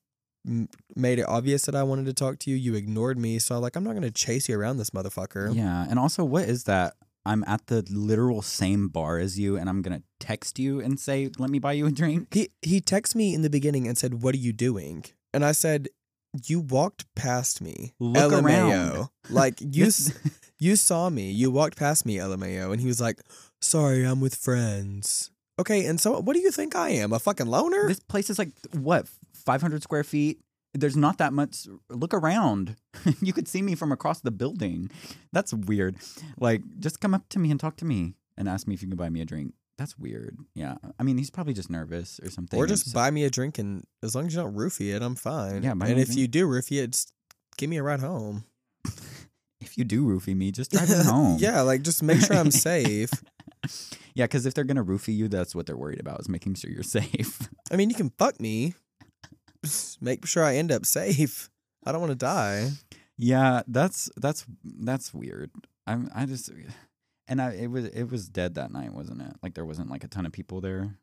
[0.95, 3.61] made it obvious that i wanted to talk to you you ignored me so i'm
[3.61, 5.85] like i'm not going to chase you around this motherfucker Yeah.
[5.89, 6.93] And also, what is that?
[7.25, 11.29] I'm at the literal same bar as you, and I'm gonna text you and say,
[11.37, 14.23] "Let me buy you a drink." he he texted me in the beginning and said
[14.23, 15.89] what are you doing and i said
[16.47, 18.43] you walked past me Look LMAO.
[18.43, 19.09] around.
[19.29, 20.13] like you s-
[20.59, 23.19] you saw me you walked past me lmao and he was like
[23.61, 27.47] sorry i'm with friends okay and so what do you think i am a fucking
[27.47, 29.07] loner this place is like what
[29.45, 30.39] 500 square feet.
[30.75, 31.65] There's not that much.
[31.89, 32.75] Look around.
[33.21, 34.91] you could see me from across the building.
[35.33, 35.95] That's weird.
[36.39, 38.87] Like, just come up to me and talk to me and ask me if you
[38.87, 39.53] can buy me a drink.
[39.79, 40.37] That's weird.
[40.53, 40.75] Yeah.
[40.99, 42.59] I mean, he's probably just nervous or something.
[42.59, 45.01] Or just so- buy me a drink, and as long as you don't roofie it,
[45.01, 45.63] I'm fine.
[45.63, 46.19] Yeah, and if drink.
[46.19, 47.13] you do roofie it, just
[47.57, 48.43] give me a ride home.
[49.61, 51.37] if you do roofie me, just drive me home.
[51.39, 53.09] yeah, like just make sure I'm safe.
[54.15, 56.69] Yeah, because if they're gonna roofie you, that's what they're worried about is making sure
[56.71, 57.47] you're safe.
[57.71, 58.73] I mean, you can fuck me.
[59.63, 61.49] Just make sure I end up safe.
[61.85, 62.71] I don't want to die.
[63.17, 65.51] yeah, that's that's that's weird.
[65.87, 66.49] I'm I just
[67.29, 69.33] and I it was it was dead that night, wasn't it?
[69.41, 70.97] Like there wasn't like a ton of people there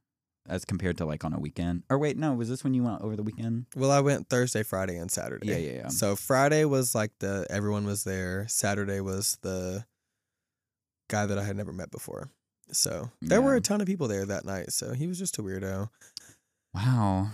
[0.48, 1.84] as compared to like on a weekend.
[1.88, 3.66] Or wait, no, was this when you went over the weekend?
[3.74, 5.48] Well, I went Thursday, Friday, and Saturday.
[5.48, 5.88] Yeah, yeah, yeah.
[5.88, 8.46] So Friday was like the everyone was there.
[8.48, 9.84] Saturday was the
[11.08, 12.30] guy that I had never met before.
[12.72, 14.72] So there were a ton of people there that night.
[14.72, 15.88] So he was just a weirdo.
[16.74, 17.28] Wow.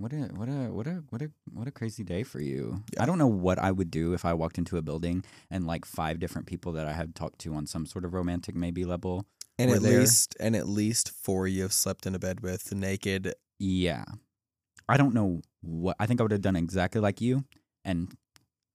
[0.00, 2.82] What a what a what a what a what a crazy day for you.
[2.94, 3.02] Yeah.
[3.02, 5.84] I don't know what I would do if I walked into a building and like
[5.84, 9.26] five different people that I had talked to on some sort of romantic maybe level.
[9.58, 13.34] And at there- least and at least four you've slept in a bed with naked.
[13.58, 14.04] Yeah.
[14.88, 17.44] I don't know what I think I would have done exactly like you
[17.84, 18.16] and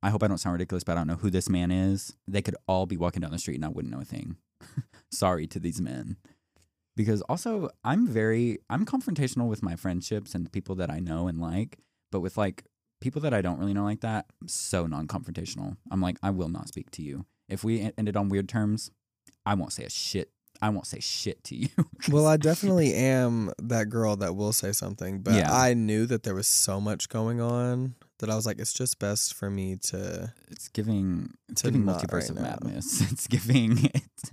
[0.04, 2.14] I hope I don't sound ridiculous, but I don't know who this man is.
[2.28, 4.38] They could all be walking down the street and I wouldn't know a thing.
[5.12, 6.18] Sorry to these men.
[6.96, 11.40] Because also I'm very I'm confrontational with my friendships and people that I know and
[11.42, 11.80] like,
[12.12, 12.64] but with like
[13.02, 15.76] people that I don't really know like that, I'm so non-confrontational.
[15.92, 17.26] I'm like, I will not speak to you.
[17.50, 18.92] If we ended on weird terms,
[19.46, 20.32] I won't say a shit.
[20.62, 21.68] I won't say shit to you.
[22.10, 25.52] Well, I definitely am that girl that will say something, but Yeah.
[25.54, 28.98] I knew that there was so much going on that I was like, it's just
[29.00, 30.32] best for me to.
[30.50, 32.42] it's giving it's To giving multiverse right of now.
[32.44, 33.02] madness.
[33.12, 34.32] It's giving it's,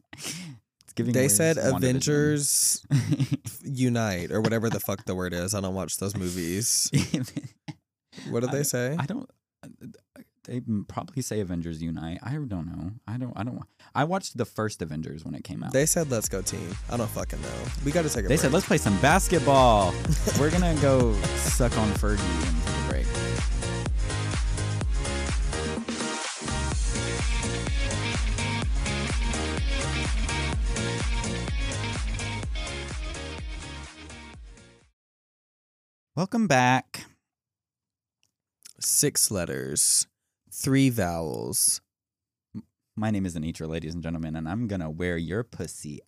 [0.92, 1.14] it's giving.
[1.14, 2.84] They said Avengers
[3.64, 5.54] Unite or whatever the fuck the word is.
[5.54, 6.90] I don't watch those movies.
[8.28, 8.94] What did I- they say?
[8.98, 9.28] I don't.
[10.44, 12.18] They probably say Avengers Unite.
[12.22, 12.90] I don't know.
[13.08, 13.32] I don't.
[13.36, 13.62] I don't.
[13.94, 15.72] I watched the first Avengers when it came out.
[15.72, 16.76] They said, let's go team.
[16.90, 17.48] I don't fucking know.
[17.84, 18.40] We got to take a They break.
[18.40, 19.94] said let's play some basketball.
[20.40, 22.18] We're gonna go suck on Fergie
[36.22, 37.06] Welcome back.
[38.78, 40.06] Six letters,
[40.52, 41.80] three vowels.
[42.96, 45.98] My name is Anitra, ladies and gentlemen, and I'm gonna wear your pussy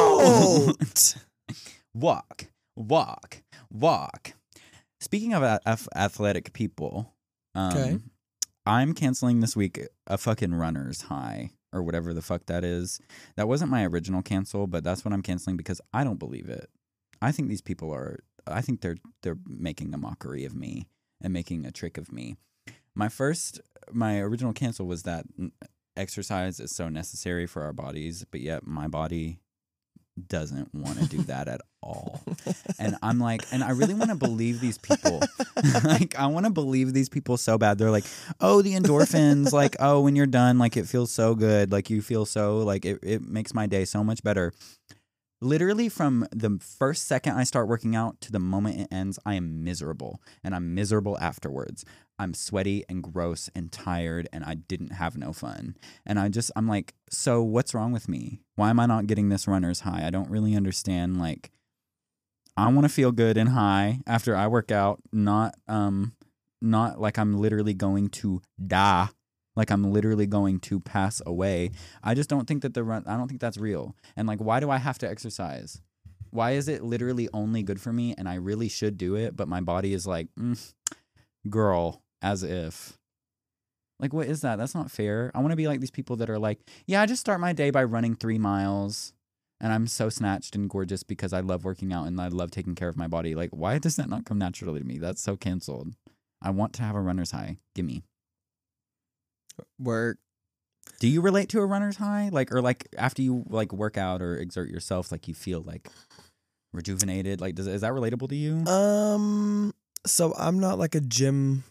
[0.00, 1.14] Out.
[1.94, 4.32] walk, walk, walk.
[4.98, 7.12] Speaking of a- of athletic people,
[7.54, 7.98] um, Okay.
[8.64, 12.98] I'm canceling this week a fucking runner's high or whatever the fuck that is.
[13.36, 16.70] That wasn't my original cancel, but that's what I'm canceling because I don't believe it.
[17.20, 18.20] I think these people are.
[18.50, 20.88] I think they're they're making a mockery of me
[21.20, 22.36] and making a trick of me.
[22.94, 23.60] My first,
[23.92, 25.24] my original cancel was that
[25.96, 29.40] exercise is so necessary for our bodies, but yet my body
[30.26, 32.20] doesn't want to do that at all.
[32.80, 35.20] And I'm like, and I really want to believe these people.
[35.84, 37.76] like, I want to believe these people so bad.
[37.76, 38.04] They're like,
[38.40, 41.72] oh, the endorphins, like, oh, when you're done, like, it feels so good.
[41.72, 44.52] Like, you feel so, like, it, it makes my day so much better.
[45.40, 49.34] Literally, from the first second I start working out to the moment it ends, I
[49.34, 50.20] am miserable.
[50.42, 51.84] And I'm miserable afterwards.
[52.18, 55.76] I'm sweaty and gross and tired, and I didn't have no fun.
[56.04, 58.40] And I just, I'm like, so what's wrong with me?
[58.56, 60.04] Why am I not getting this runner's high?
[60.04, 61.20] I don't really understand.
[61.20, 61.52] Like,
[62.56, 66.14] I want to feel good and high after I work out, not um
[66.60, 69.10] not like I'm literally going to die,
[69.58, 71.72] like I'm literally going to pass away.
[72.02, 73.94] I just don't think that the run I don't think that's real.
[74.16, 75.82] And like why do I have to exercise?
[76.30, 79.48] Why is it literally only good for me and I really should do it, but
[79.48, 80.72] my body is like, mm,
[81.50, 82.96] girl, as if
[83.98, 84.56] like what is that?
[84.56, 85.32] That's not fair.
[85.34, 87.52] I want to be like these people that are like, yeah, I just start my
[87.52, 89.12] day by running 3 miles
[89.60, 92.76] and I'm so snatched and gorgeous because I love working out and I love taking
[92.76, 93.34] care of my body.
[93.34, 94.98] Like, why does that not come naturally to me?
[94.98, 95.94] That's so canceled.
[96.40, 97.56] I want to have a runner's high.
[97.74, 98.04] Gimme.
[99.78, 100.18] Work.
[101.00, 102.30] Do you relate to a runner's high?
[102.32, 105.88] Like, or like after you like work out or exert yourself, like you feel like
[106.72, 107.40] rejuvenated?
[107.40, 108.64] Like, does is that relatable to you?
[108.66, 109.74] Um.
[110.06, 111.64] So I'm not like a gym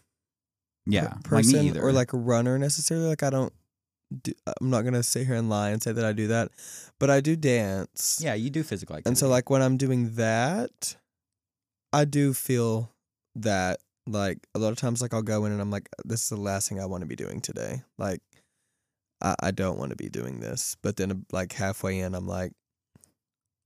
[0.86, 1.82] yeah, like person either.
[1.82, 3.06] or like a runner necessarily.
[3.06, 3.52] Like I don't.
[4.22, 6.50] Do, I'm not gonna sit here and lie and say that I do that,
[6.98, 8.18] but I do dance.
[8.22, 9.10] yeah, you do physical activity.
[9.10, 10.96] And so like when I'm doing that,
[11.92, 12.90] I do feel
[13.34, 13.80] that
[14.12, 16.36] like a lot of times like I'll go in and I'm like, this is the
[16.36, 17.82] last thing I want to be doing today.
[17.98, 18.20] Like
[19.22, 20.76] I, I don't want to be doing this.
[20.82, 22.52] But then like halfway in I'm like,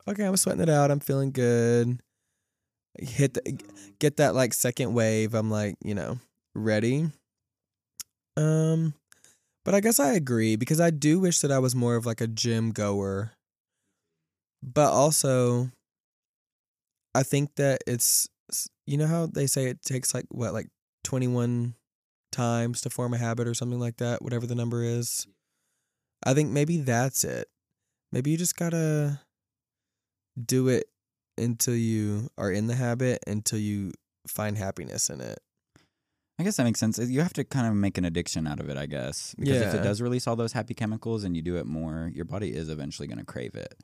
[0.08, 0.90] okay, I'm sweating it out.
[0.90, 2.00] I'm feeling good.
[2.98, 3.58] Hit the,
[3.98, 5.34] get that like second wave.
[5.34, 6.18] I'm like, you know,
[6.54, 7.10] ready.
[8.36, 8.94] Um
[9.64, 12.20] but I guess I agree because I do wish that I was more of like
[12.20, 13.32] a gym goer.
[14.62, 15.70] But also
[17.14, 18.28] I think that it's
[18.86, 20.68] you know how they say it takes like what like
[21.04, 21.74] 21
[22.30, 25.26] times to form a habit or something like that, whatever the number is.
[26.24, 27.48] I think maybe that's it.
[28.10, 29.20] Maybe you just got to
[30.44, 30.86] do it
[31.38, 33.92] until you are in the habit until you
[34.26, 35.38] find happiness in it.
[36.38, 36.98] I guess that makes sense.
[36.98, 39.34] You have to kind of make an addiction out of it, I guess.
[39.38, 42.24] Because if it does release all those happy chemicals and you do it more, your
[42.24, 43.74] body is eventually going to crave it.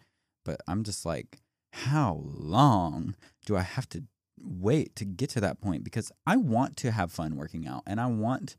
[0.44, 1.40] But I'm just like,
[1.72, 4.04] how long do I have to
[4.42, 5.84] wait to get to that point?
[5.84, 8.56] Because I want to have fun working out and I want,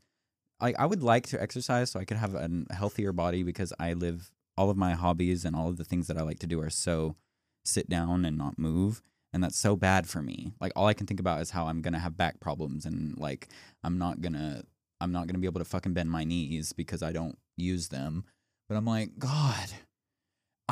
[0.60, 3.92] I, I would like to exercise so I could have a healthier body because I
[3.92, 6.60] live, all of my hobbies and all of the things that I like to do
[6.60, 7.16] are so
[7.64, 9.02] sit down and not move.
[9.32, 10.52] And that's so bad for me.
[10.60, 13.48] Like all I can think about is how I'm gonna have back problems and like
[13.84, 14.64] I'm not gonna
[15.00, 18.24] I'm not gonna be able to fucking bend my knees because I don't use them.
[18.68, 19.70] But I'm like, God,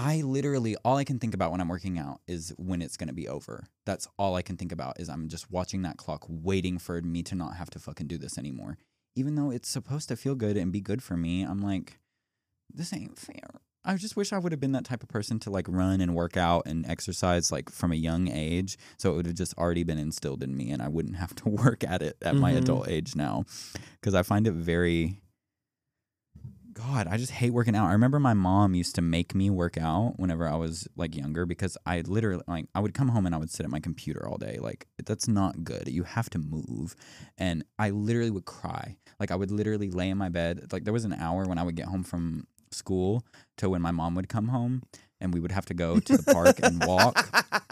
[0.00, 3.12] I literally all I can think about when I'm working out is when it's gonna
[3.12, 3.66] be over.
[3.84, 7.24] That's all I can think about is I'm just watching that clock, waiting for me
[7.24, 8.78] to not have to fucking do this anymore.
[9.16, 11.98] Even though it's supposed to feel good and be good for me, I'm like,
[12.72, 13.60] this ain't fair.
[13.84, 16.14] I just wish I would have been that type of person to like run and
[16.14, 18.76] work out and exercise like from a young age.
[18.98, 21.48] So it would have just already been instilled in me and I wouldn't have to
[21.48, 22.58] work at it at my Mhm.
[22.58, 23.44] adult age now.
[24.02, 25.20] Cause I find it very,
[26.78, 27.88] God, I just hate working out.
[27.88, 31.44] I remember my mom used to make me work out whenever I was like younger
[31.44, 34.28] because I literally like I would come home and I would sit at my computer
[34.28, 34.58] all day.
[34.60, 35.88] Like that's not good.
[35.88, 36.94] You have to move.
[37.36, 38.96] And I literally would cry.
[39.18, 40.68] Like I would literally lay in my bed.
[40.72, 43.24] Like there was an hour when I would get home from school
[43.56, 44.82] to when my mom would come home
[45.20, 47.64] and we would have to go to the park and walk.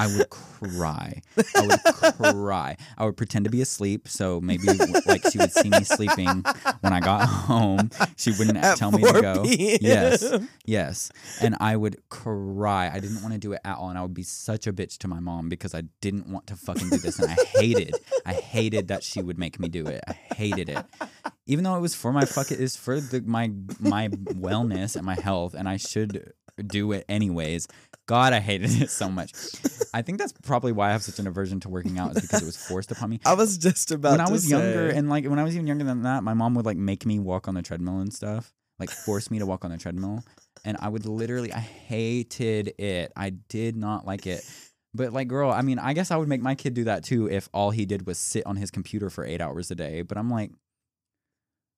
[0.00, 1.20] I would cry.
[1.56, 2.76] I would cry.
[2.96, 4.66] I would pretend to be asleep, so maybe
[5.04, 6.42] like she would see me sleeping
[6.80, 7.90] when I got home.
[8.16, 9.42] She wouldn't At tell me to go.
[9.44, 9.78] p.m.
[9.82, 10.24] Yes,
[10.64, 11.10] yes.
[11.42, 12.90] And I would cry.
[12.90, 14.96] I didn't want to do it at all, and I would be such a bitch
[14.98, 17.94] to my mom because I didn't want to fucking do this, and I hated.
[18.24, 20.02] I hated that she would make me do it.
[20.08, 20.82] I hated it,
[21.46, 25.16] even though it was for my fuck, It's for the my my wellness and my
[25.20, 26.32] health, and I should
[26.66, 27.66] do it anyways.
[28.10, 29.32] God, I hated it so much.
[29.94, 32.42] I think that's probably why I have such an aversion to working out is because
[32.42, 33.20] it was forced upon me.
[33.24, 35.84] I was just about When I was younger and like when I was even younger
[35.84, 38.52] than that, my mom would like make me walk on the treadmill and stuff.
[38.80, 40.24] Like force me to walk on the treadmill.
[40.64, 43.12] And I would literally I hated it.
[43.16, 44.44] I did not like it.
[44.92, 47.30] But like girl, I mean, I guess I would make my kid do that too
[47.30, 50.02] if all he did was sit on his computer for 8 hours a day.
[50.02, 50.50] But I'm like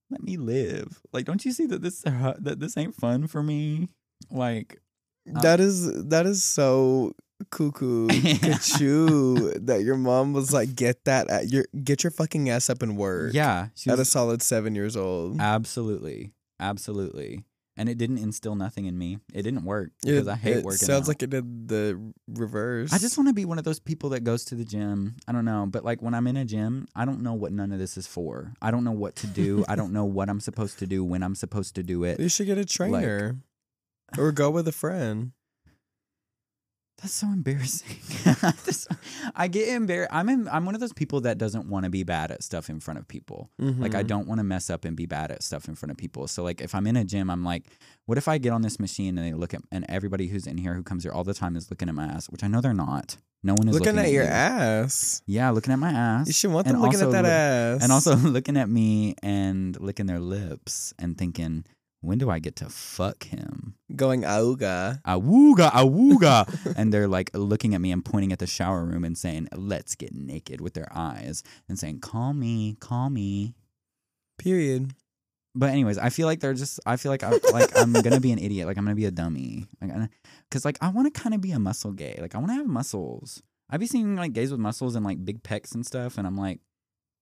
[0.08, 1.02] let me live.
[1.12, 3.90] Like don't you see that this uh, that this ain't fun for me?
[4.30, 4.80] Like
[5.28, 7.12] Um, that is that is so
[7.50, 12.82] cuckoo that your mom was like get that at your get your fucking ass up
[12.82, 16.32] and work yeah, she at a solid seven years old absolutely.
[16.60, 17.44] Absolutely.
[17.76, 19.18] And it didn't instill nothing in me.
[19.32, 21.08] It didn't work It- because I hate it working sounds out.
[21.08, 24.20] like it did the reverse I just want to be one of those people that
[24.24, 25.16] goes to the gym.
[25.26, 27.72] I don't know, but like when I'm in a gym, I don't know what none
[27.72, 28.52] of this is for.
[28.60, 29.64] I don't know what to do.
[29.68, 32.20] I don't know what I'm supposed to do when I'm supposed to do it.
[32.24, 33.38] you should get a trainer
[34.18, 35.32] or go with a friend
[37.00, 37.96] That's so embarrassing.
[39.34, 40.12] I get embarrassed.
[40.14, 42.70] I'm in, I'm one of those people that doesn't want to be bad at stuff
[42.70, 43.50] in front of people.
[43.58, 44.06] Like I Mhm.
[44.06, 46.28] don't want to mess up and be bad at stuff in front of people.
[46.28, 47.64] So like if I'm in a gym, I'm like,
[48.06, 50.58] what if I get on this machine and they look at and everybody who's in
[50.58, 52.60] here who comes here all the time is looking at my ass, which I know
[52.60, 53.16] they're not.
[53.42, 54.28] No one is looking, looking, at your you.
[54.30, 56.28] ass Yeah, looking at my ass.
[56.28, 59.16] you should want And them looking at that look- ass and also looking at me
[59.24, 61.64] and licking their lips and thinking,
[62.02, 63.74] when do I get to fuck him?
[63.94, 66.74] going auga Awooga, awooga.
[66.76, 69.94] and they're like looking at me and pointing at the shower room and saying, let's
[69.94, 73.54] get naked with their eyes and saying, call me, call me.
[74.38, 74.94] period
[75.54, 76.80] But anyways, I feel like they're just.
[76.86, 78.66] I feel like I like I'm gonna be an idiot.
[78.66, 79.66] Like I'm gonna be a dummy.
[79.80, 80.10] Like,
[80.48, 82.18] because like I want to kind of be a muscle gay.
[82.20, 83.42] Like I want to have muscles.
[83.68, 86.38] I be seeing like gays with muscles and like big pecs and stuff, and I'm
[86.38, 86.60] like,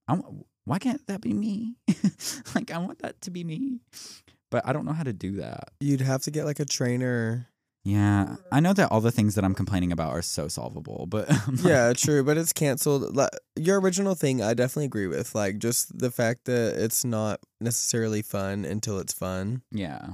[0.07, 0.19] I
[0.65, 1.75] why can't that be me?
[2.55, 3.81] like I want that to be me,
[4.51, 5.71] but I don't know how to do that.
[5.81, 7.49] you'd have to get like a trainer
[7.85, 11.29] Yeah, I know that all the things that I'm complaining about are so solvable, but
[11.49, 13.19] like- yeah, true, but it's canceled.
[13.57, 15.35] Your original thing, I definitely agree with.
[15.35, 20.09] Like, just the fact that it's not necessarily fun until it's fun yeah,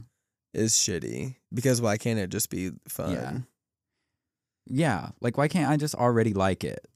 [0.55, 1.37] is shitty.
[1.53, 3.12] Because why can't it just be fun?
[3.12, 3.38] Yeah.
[4.66, 5.09] yeah.
[5.20, 6.87] Like why can't I just already like it?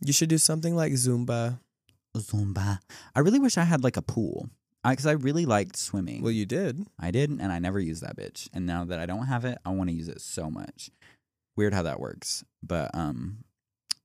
[0.00, 1.58] You should do something like Zumba.
[2.16, 2.78] Zumba.
[3.14, 4.50] I really wish I had like a pool.
[4.90, 6.22] Because I, really liked swimming.
[6.22, 6.86] Well, you did.
[6.98, 8.48] I did, and I never used that bitch.
[8.52, 10.90] And now that I don't have it, I want to use it so much.
[11.56, 13.44] Weird how that works, but um,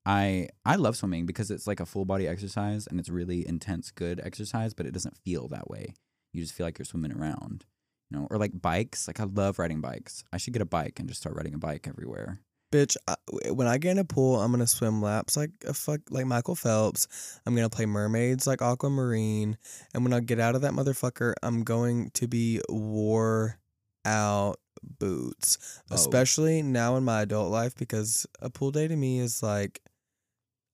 [0.05, 3.91] I I love swimming because it's like a full body exercise and it's really intense,
[3.91, 4.73] good exercise.
[4.73, 5.93] But it doesn't feel that way.
[6.33, 7.65] You just feel like you're swimming around,
[8.09, 8.27] you know.
[8.31, 9.07] Or like bikes.
[9.07, 10.23] Like I love riding bikes.
[10.31, 12.39] I should get a bike and just start riding a bike everywhere.
[12.71, 13.15] Bitch, I,
[13.51, 16.55] when I get in a pool, I'm gonna swim laps like a fuck like Michael
[16.55, 17.39] Phelps.
[17.45, 19.57] I'm gonna play mermaids like Aquamarine,
[19.93, 23.59] and when I get out of that motherfucker, I'm going to be wore
[24.05, 25.81] out boots.
[25.91, 25.95] Oh.
[25.95, 29.81] Especially now in my adult life, because a pool day to me is like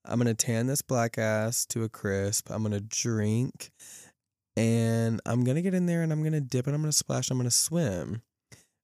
[0.06, 2.50] I'm gonna tan this black ass to a crisp.
[2.52, 3.72] I'm gonna drink,
[4.56, 7.30] and I'm gonna get in there and I'm gonna dip and I'm gonna splash.
[7.30, 8.22] and I'm gonna swim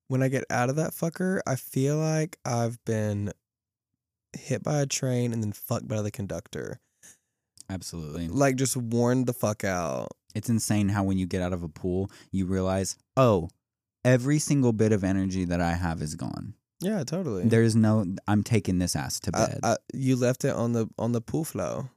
[0.07, 3.31] when I get out of that fucker, I feel like I've been
[4.37, 6.79] hit by a train and then fucked by the conductor.
[7.69, 8.27] Absolutely.
[8.27, 10.09] Like just worn the fuck out.
[10.35, 13.49] It's insane how when you get out of a pool, you realize, oh,
[14.03, 16.55] every single bit of energy that I have is gone.
[16.81, 17.47] Yeah, totally.
[17.47, 19.59] There's no, I'm taking this ass to bed.
[19.63, 21.89] I- you left it on the on the pool flow.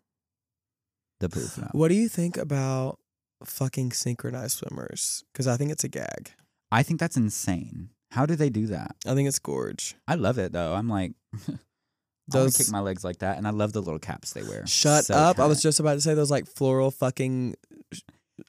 [1.19, 1.71] the poof now.
[1.73, 2.99] What do you think about
[3.43, 5.25] fucking synchronized swimmers?
[5.33, 6.33] Because I think it's a gag.
[6.71, 7.89] I think that's insane.
[8.17, 8.97] How do they do that?
[9.07, 9.95] I think it's gorge.
[10.09, 10.73] I love it though.
[10.75, 11.13] I'm like,
[12.29, 14.67] Those- kick my legs like that, and I love the little caps they wear.
[14.67, 15.39] Shut So up!
[15.39, 17.55] I was just about to say those like floral fucking
[17.93, 17.97] uh,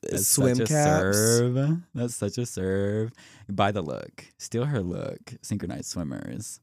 [0.10, 1.18] That's swim such a caps.
[1.18, 1.78] serve.
[1.94, 3.12] That's such a serve.
[3.50, 4.26] Buy the look.
[4.40, 5.20] Steal her look.
[5.44, 6.60] Synchronized swimmers.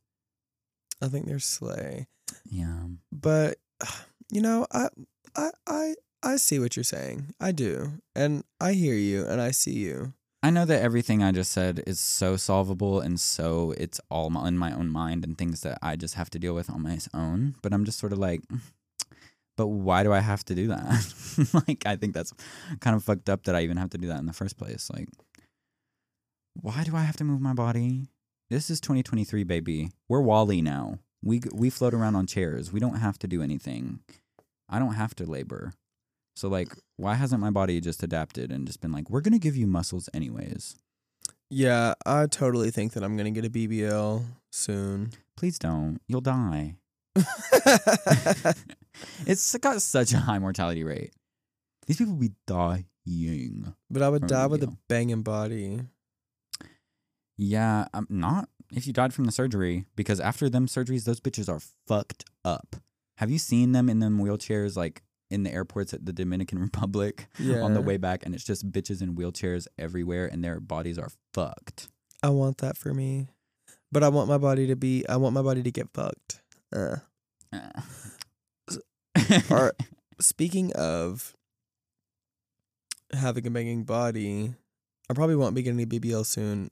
[1.02, 2.06] I think they're slay.
[2.50, 2.84] Yeah.
[3.12, 3.58] But
[4.32, 4.88] you know, I
[5.36, 7.34] I I I see what you're saying.
[7.40, 7.92] I do.
[8.16, 10.14] And I hear you and I see you.
[10.44, 14.58] I know that everything I just said is so solvable and so it's all in
[14.58, 17.54] my own mind and things that I just have to deal with on my own.
[17.62, 18.60] But I'm just sort of like, mm,
[19.56, 21.54] but why do I have to do that?
[21.66, 22.34] like, I think that's
[22.80, 24.90] kind of fucked up that I even have to do that in the first place.
[24.92, 25.08] Like,
[26.60, 28.08] why do I have to move my body?
[28.50, 29.92] This is 2023, baby.
[30.10, 30.98] We're WALL-E now.
[31.22, 32.70] We we float around on chairs.
[32.70, 34.00] We don't have to do anything.
[34.68, 35.72] I don't have to labor.
[36.36, 39.56] So like, why hasn't my body just adapted and just been like, we're gonna give
[39.56, 40.76] you muscles anyways?
[41.50, 45.12] Yeah, I totally think that I'm gonna get a BBL soon.
[45.36, 46.00] Please don't.
[46.08, 46.76] You'll die.
[49.26, 51.12] It's got such a high mortality rate.
[51.86, 53.74] These people be dying.
[53.90, 55.80] but I would die with a banging body.
[57.36, 61.48] Yeah, I'm not if you died from the surgery because after them surgeries, those bitches
[61.48, 62.76] are fucked up.
[63.18, 65.02] Have you seen them in them wheelchairs like
[65.34, 67.60] in the airports at the Dominican Republic Yeah.
[67.60, 68.24] on the way back?
[68.24, 71.88] And it's just bitches in wheelchairs everywhere, and their bodies are fucked.
[72.22, 73.28] I want that for me.
[73.92, 76.40] But I want my body to be I want my body to get fucked.
[76.74, 76.96] Uh.
[79.50, 79.72] Or
[80.20, 81.34] speaking of
[83.12, 84.54] having a banging body,
[85.08, 86.70] I probably won't be getting a BBL soon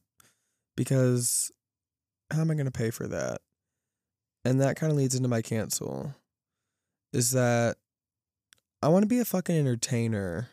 [0.76, 1.52] because
[2.32, 3.40] how am I going to pay for that?
[4.44, 6.14] And that kind of leads into my cancel.
[7.12, 7.76] Is that
[8.82, 10.48] I want to be a fucking entertainer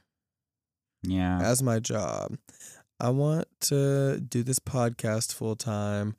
[1.03, 2.37] yeah, as my job.
[2.99, 6.15] I want to do this podcast full time.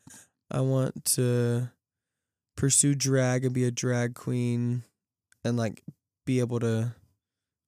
[0.51, 1.71] I want to
[2.57, 4.83] pursue drag and be a drag queen
[5.45, 5.83] and like
[6.27, 6.95] be able to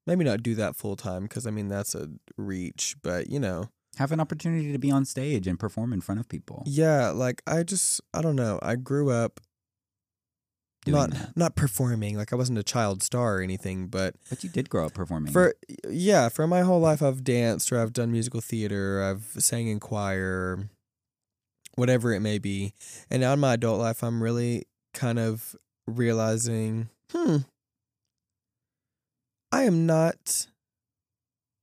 [0.06, 3.68] maybe not do that full time because I mean that's a reach, but you know,
[3.98, 6.64] have an opportunity to be on stage and perform in front of people.
[6.66, 8.58] yeah, like I just I don't know.
[8.62, 9.40] I grew up
[10.86, 11.36] not that.
[11.36, 14.86] not performing like I wasn't a child star or anything, but But you did grow
[14.86, 15.32] up performing.
[15.32, 15.54] For
[15.88, 19.68] yeah, for my whole life I've danced or I've done musical theater, or I've sang
[19.68, 20.68] in choir,
[21.76, 22.74] whatever it may be.
[23.10, 25.54] And now in my adult life I'm really kind of
[25.86, 27.38] realizing, hmm,
[29.52, 30.46] I am not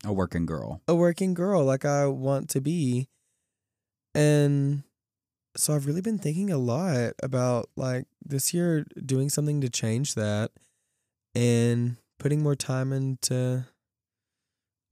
[0.05, 0.81] a working girl.
[0.87, 3.09] a working girl like I want to be.
[4.15, 4.83] And
[5.55, 10.15] so I've really been thinking a lot about like this year doing something to change
[10.15, 10.51] that
[11.35, 13.65] and putting more time into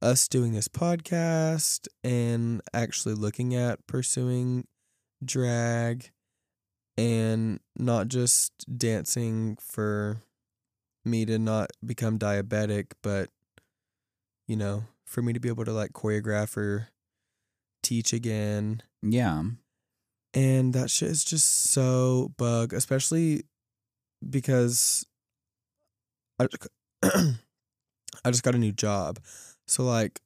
[0.00, 4.66] us doing this podcast and actually looking at pursuing
[5.24, 6.10] drag
[6.96, 10.22] and not just dancing for
[11.04, 13.30] me to not become diabetic, but
[14.46, 16.88] you know, for me to be able to like choreograph or
[17.82, 18.82] teach again.
[19.02, 19.42] Yeah.
[20.34, 23.44] And that shit is just so bug, especially
[24.28, 25.06] because
[26.38, 26.68] I just,
[28.24, 29.18] I just got a new job.
[29.66, 30.20] So like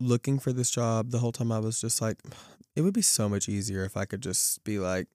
[0.00, 2.18] looking for this job the whole time I was just like
[2.76, 5.06] it would be so much easier if I could just be like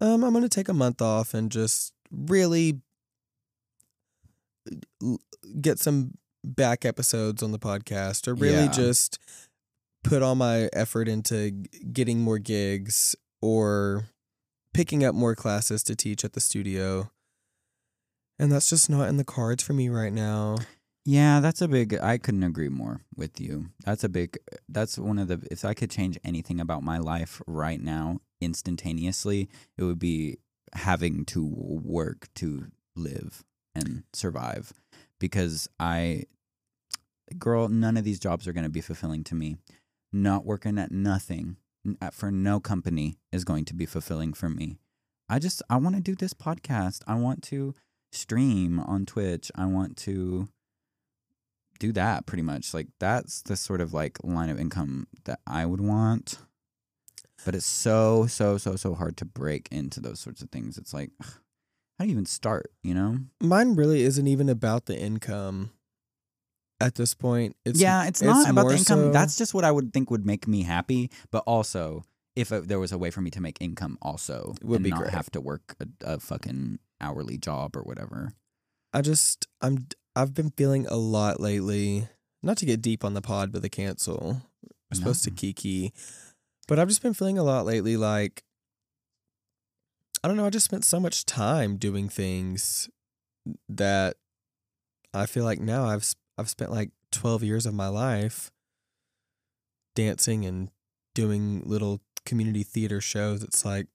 [0.00, 2.80] um I'm going to take a month off and just really
[5.60, 6.12] get some
[6.44, 8.68] back episodes on the podcast or really Yeah.
[8.68, 9.18] just
[10.08, 11.50] put all my effort into
[11.92, 14.08] getting more gigs or
[14.72, 17.10] picking up more classes to teach at the studio.
[18.38, 20.56] And that's just not in the cards for me right now.
[21.04, 23.70] Yeah, that's a big I couldn't agree more with you.
[23.84, 24.38] That's a big
[24.68, 29.48] that's one of the if I could change anything about my life right now instantaneously,
[29.76, 30.38] it would be
[30.74, 33.44] having to work to live
[33.74, 34.72] and survive
[35.18, 36.24] because I
[37.36, 39.56] girl, none of these jobs are going to be fulfilling to me.
[40.12, 41.56] Not working at nothing
[42.12, 44.78] for no company is going to be fulfilling for me.
[45.28, 47.02] I just I want to do this podcast.
[47.06, 47.74] I want to
[48.12, 49.50] stream on Twitch.
[49.54, 50.48] I want to
[51.78, 52.72] do that pretty much.
[52.74, 56.38] Like that's the sort of like line of income that I would want.
[57.44, 60.78] But it's so so so so hard to break into those sorts of things.
[60.78, 63.18] It's like how do you even start, you know?
[63.40, 65.70] Mine really isn't even about the income
[66.80, 67.56] at this point.
[67.64, 68.98] It's yeah, it's not about the income.
[68.98, 72.04] so- That's just what I would think would make me happy, but also
[72.36, 74.90] if uh there was a way for me to make income also Would and be
[74.90, 75.10] not great.
[75.12, 78.32] have to work a, a fucking hourly job or whatever.
[78.92, 82.08] I just I'm I've been feeling a lot lately.
[82.42, 84.42] Not to get deep on the pod, but the cancel.
[84.90, 85.92] We're supposed to kiki,
[86.68, 87.96] but I've just been feeling a lot lately.
[87.96, 88.42] Like
[90.22, 90.46] I don't know.
[90.46, 92.88] I just spent so much time doing things
[93.68, 94.16] that
[95.14, 96.04] I feel like now I've
[96.38, 98.50] I've spent like twelve years of my life
[99.94, 100.70] dancing and
[101.14, 103.88] doing little community theater shows, it's like,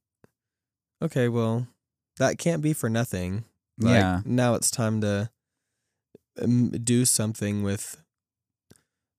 [1.01, 1.67] okay, well,
[2.17, 3.45] that can't be for nothing.
[3.79, 4.21] Like, yeah.
[4.25, 5.29] Now it's time to
[6.41, 8.03] um, do something with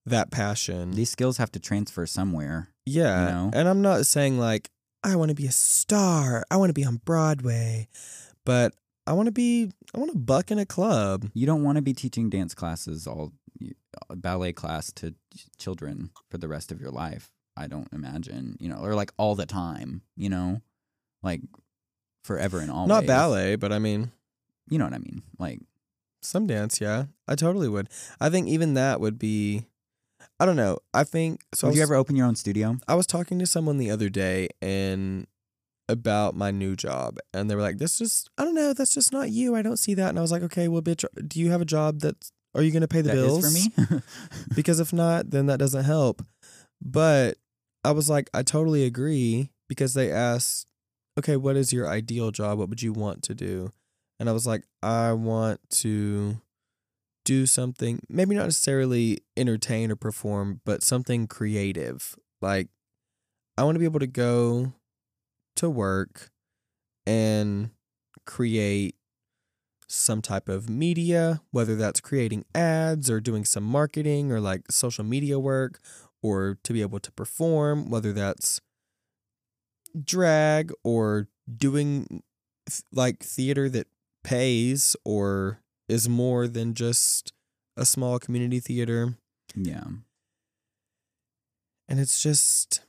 [0.05, 0.91] that passion.
[0.91, 2.69] These skills have to transfer somewhere.
[2.85, 3.25] yeah.
[3.25, 3.51] know?
[3.53, 4.69] And I'm not saying like,
[5.03, 6.43] I want to be a star.
[6.51, 7.87] I want to be on Broadway.
[8.45, 8.73] But
[9.07, 11.29] I want to be, I want to buck in a club.
[11.33, 13.33] You don't want to be teaching dance classes all
[13.63, 15.13] uh, ballet class to
[15.57, 17.31] children for the rest of your life.
[17.57, 20.61] I don't imagine, you know, or like all the time, you know,
[21.23, 21.41] like
[22.23, 22.89] forever and always.
[22.89, 24.11] Not ballet, but I mean,
[24.69, 25.21] You know what I mean?
[25.37, 25.59] Like,
[26.21, 27.05] Some dance, yeah.
[27.27, 27.89] I totally would.
[28.19, 29.65] I think even that would be
[30.39, 30.79] I don't know.
[30.93, 32.77] I think so I would was, you ever open your own studio?
[32.87, 35.27] I was talking to someone the other day and
[35.87, 39.11] about my new job and they were like, This is I don't know, that's just
[39.11, 39.55] not you.
[39.55, 40.09] I don't see that.
[40.09, 42.71] And I was like, Okay, well bitch, do you have a job that's are you
[42.71, 43.45] gonna pay the That bills?
[43.45, 44.01] for me.
[44.55, 46.25] because if not, then that doesn't help.
[46.81, 47.37] But
[47.83, 50.67] I was like, I totally agree because they asked,
[51.19, 52.57] okay, what is your ideal job?
[52.57, 53.71] What would you want to do?
[54.19, 56.39] And I was like, I want to
[57.25, 62.15] do something, maybe not necessarily entertain or perform, but something creative.
[62.41, 62.69] Like,
[63.57, 64.73] I want to be able to go
[65.55, 66.31] to work
[67.05, 67.71] and
[68.25, 68.95] create
[69.87, 75.03] some type of media, whether that's creating ads or doing some marketing or like social
[75.03, 75.79] media work,
[76.23, 78.59] or to be able to perform, whether that's
[80.03, 82.23] drag or doing
[82.67, 83.87] th- like theater that
[84.23, 87.31] pays or is more than just
[87.77, 89.15] a small community theater.
[89.55, 89.83] yeah.
[91.87, 92.81] And it's just,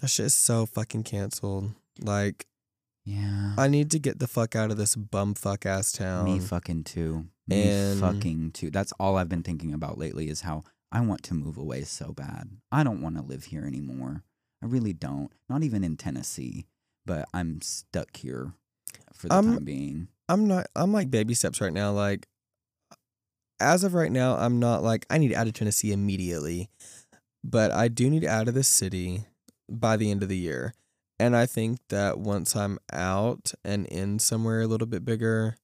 [0.00, 1.72] that shit is so fucking canceled.
[2.00, 2.46] Like,
[3.04, 3.54] Yeah.
[3.56, 6.24] I need to get the fuck out of this bumfuck ass town.
[6.26, 7.28] Me fucking too.
[7.46, 8.70] Me And- fucking too.
[8.70, 12.12] That's all I've been thinking about lately is how I want to move away so
[12.12, 12.50] bad.
[12.72, 14.24] I don't want to live here anymore.
[14.62, 15.32] I really don't.
[15.48, 16.66] Not even in Tennessee,
[17.06, 18.52] but I'm stuck here
[19.14, 20.08] for the I'm- time being.
[20.28, 21.92] I'm not I'm like baby steps right now.
[21.92, 22.26] Like
[23.58, 26.68] as of right now, I'm not like I need out of Tennessee immediately.
[27.42, 29.24] But I do need out of the city
[29.70, 30.74] by the end of the year.
[31.18, 35.56] And I think that once I'm out and in somewhere a little bit bigger,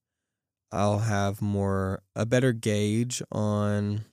[0.71, 4.05] I'll have more a better gauge on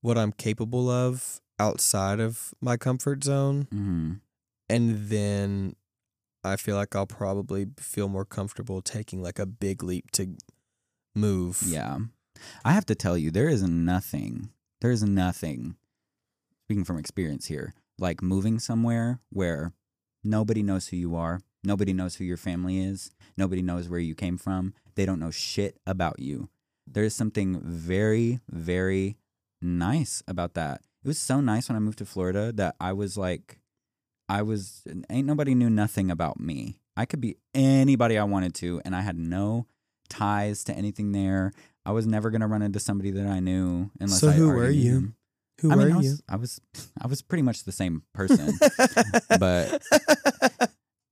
[0.00, 4.12] what I'm capable of outside of my comfort zone hmm
[4.68, 5.76] and then
[6.42, 10.36] I feel like I'll probably feel more comfortable taking like a big leap to
[11.14, 11.62] move.
[11.64, 11.98] Yeah.
[12.64, 14.50] I have to tell you, there is nothing,
[14.80, 15.76] there is nothing,
[16.64, 19.72] speaking from experience here, like moving somewhere where
[20.22, 24.14] nobody knows who you are, nobody knows who your family is, nobody knows where you
[24.14, 26.48] came from, they don't know shit about you.
[26.86, 29.16] There is something very, very
[29.62, 30.82] nice about that.
[31.04, 33.58] It was so nice when I moved to Florida that I was like,
[34.28, 36.78] I was, ain't nobody knew nothing about me.
[36.96, 39.66] I could be anybody I wanted to, and I had no
[40.08, 41.52] ties to anything there.
[41.84, 44.70] I was never gonna run into somebody that I knew unless So I who were
[44.70, 44.94] you?
[44.94, 45.16] them.
[45.60, 46.10] Who I were mean, I you?
[46.10, 46.60] was, I was,
[47.02, 48.52] I was pretty much the same person.
[49.38, 49.82] but-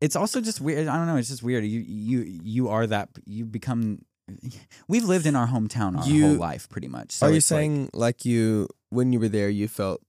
[0.01, 0.89] it's also just weird.
[0.89, 1.17] I don't know.
[1.17, 1.65] It's just weird.
[1.65, 3.09] You, you, you are that.
[3.25, 4.01] You become.
[4.89, 7.13] We've lived in our hometown our You- whole life, pretty much.
[7.13, 10.03] So Are you it's like- saying like, you when you were there you felt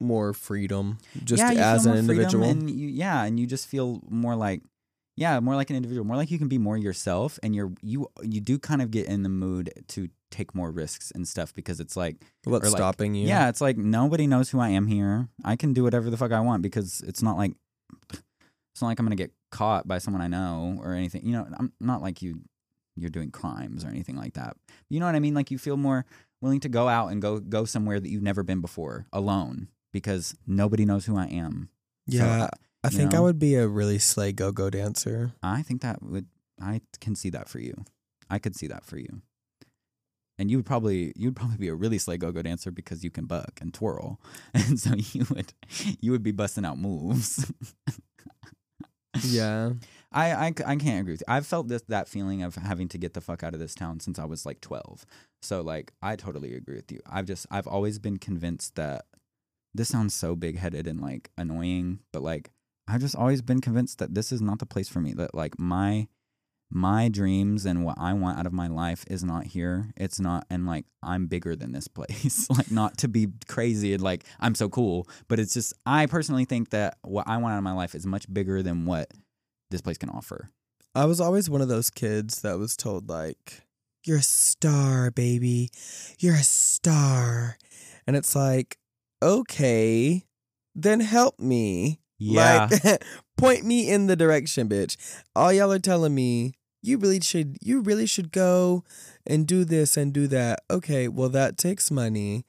[0.00, 2.10] more freedom just yeah, you as an more freedom
[2.42, 2.44] individual?
[2.48, 4.62] and you, yeah, and you just feel more like,
[5.16, 8.06] yeah, more like an individual, more like you can be more yourself, and you're you
[8.22, 11.80] you do kind of get in the mood to take more risks and stuff because
[11.80, 13.26] it's like, What's like, stopping you?
[13.26, 15.28] yeah, it's like nobody knows who I am here.
[15.44, 17.52] I can do whatever the fuck I want because it's not like
[18.10, 21.24] it's not like I'm gonna get caught by someone I know or anything.
[21.24, 22.42] You know, I'm not like you
[22.96, 24.56] you're doing crimes or anything like that.
[24.88, 25.34] You know what I mean?
[25.34, 26.04] Like you feel more
[26.40, 30.34] willing to go out and go go somewhere that you've never been before alone because
[30.46, 31.70] nobody knows who I am.
[32.06, 32.44] Yeah.
[32.44, 32.48] uh,
[32.84, 35.32] I think I would be a really slay go go dancer.
[35.42, 36.26] I think that would
[36.60, 37.84] I can see that for you.
[38.30, 39.22] I could see that for you.
[40.38, 43.02] And you would probably you would probably be a really slay go go dancer because
[43.02, 44.20] you can buck and twirl,
[44.54, 45.52] and so you would
[46.00, 47.50] you would be busting out moves.
[49.22, 49.72] Yeah.
[50.10, 51.26] I, I i can't agree with you.
[51.28, 54.00] I've felt this that feeling of having to get the fuck out of this town
[54.00, 55.04] since I was like twelve.
[55.42, 57.00] So like I totally agree with you.
[57.06, 59.04] I've just I've always been convinced that
[59.74, 62.50] this sounds so big headed and like annoying, but like
[62.88, 65.12] I've just always been convinced that this is not the place for me.
[65.12, 66.08] That like my
[66.70, 69.90] my dreams and what I want out of my life is not here.
[69.96, 72.46] It's not and like I'm bigger than this place.
[72.50, 76.44] like not to be crazy and like I'm so cool, but it's just I personally
[76.44, 79.10] think that what I want out of my life is much bigger than what
[79.70, 80.50] this place can offer.
[80.94, 83.62] I was always one of those kids that was told like,
[84.04, 85.70] "You're a star, baby.
[86.18, 87.56] You're a star."
[88.06, 88.78] And it's like,
[89.22, 90.24] okay,
[90.74, 92.00] then help me.
[92.18, 92.68] Yeah.
[92.70, 93.02] Like,
[93.36, 94.96] point me in the direction, bitch.
[95.36, 98.84] All y'all are telling me you really should you really should go
[99.26, 100.60] and do this and do that.
[100.70, 102.44] Okay, well that takes money.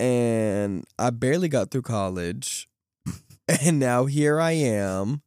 [0.00, 2.68] And I barely got through college.
[3.48, 5.22] and now here I am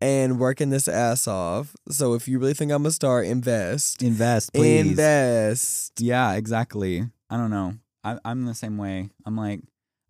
[0.00, 1.74] and working this ass off.
[1.90, 4.02] So if you really think I'm a star, invest.
[4.02, 4.90] Invest, please.
[4.90, 6.00] Invest.
[6.00, 7.08] Yeah, exactly.
[7.30, 7.74] I don't know.
[8.04, 9.10] I, I'm the same way.
[9.26, 9.60] I'm like,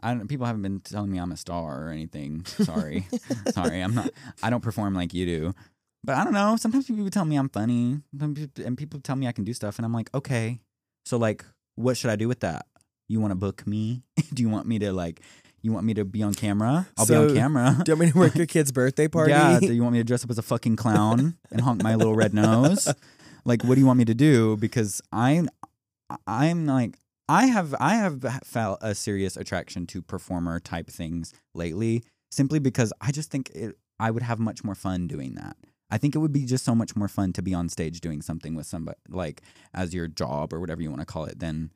[0.01, 2.45] I don't, people haven't been telling me I'm a star or anything.
[2.45, 3.09] Sorry,
[3.51, 3.80] sorry.
[3.80, 4.11] I'm not.
[4.43, 5.55] I don't perform like you do.
[6.05, 6.57] But I don't know.
[6.57, 9.87] Sometimes people tell me I'm funny, and people tell me I can do stuff, and
[9.87, 10.61] I'm like, okay.
[11.05, 11.45] So like,
[11.75, 12.67] what should I do with that?
[13.09, 14.03] You want to book me?
[14.35, 15.21] do you want me to like?
[15.63, 16.87] You want me to be on camera?
[16.97, 17.77] I'll be on camera.
[17.85, 19.33] Do you want me to work your kid's birthday party?
[19.33, 19.59] Yeah.
[19.59, 22.15] Do you want me to dress up as a fucking clown and honk my little
[22.15, 22.89] red nose?
[23.45, 24.57] Like, what do you want me to do?
[24.57, 25.49] Because I'm,
[26.29, 26.97] I'm like,
[27.29, 32.93] I have, I have felt a serious attraction to performer type things lately, simply because
[33.01, 35.57] I just think it, I would have much more fun doing that.
[35.91, 38.20] I think it would be just so much more fun to be on stage doing
[38.20, 41.70] something with somebody, like as your job or whatever you want to call it, than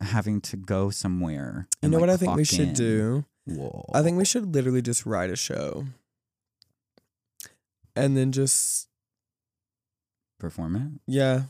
[0.00, 1.68] having to go somewhere.
[1.82, 2.74] You know like, what I think we should in.
[2.74, 3.24] do?
[3.46, 3.88] Whoa.
[3.94, 5.84] I think we should literally just write a show.
[7.94, 8.88] And then just
[10.38, 11.12] perform it.
[11.12, 11.42] yeah.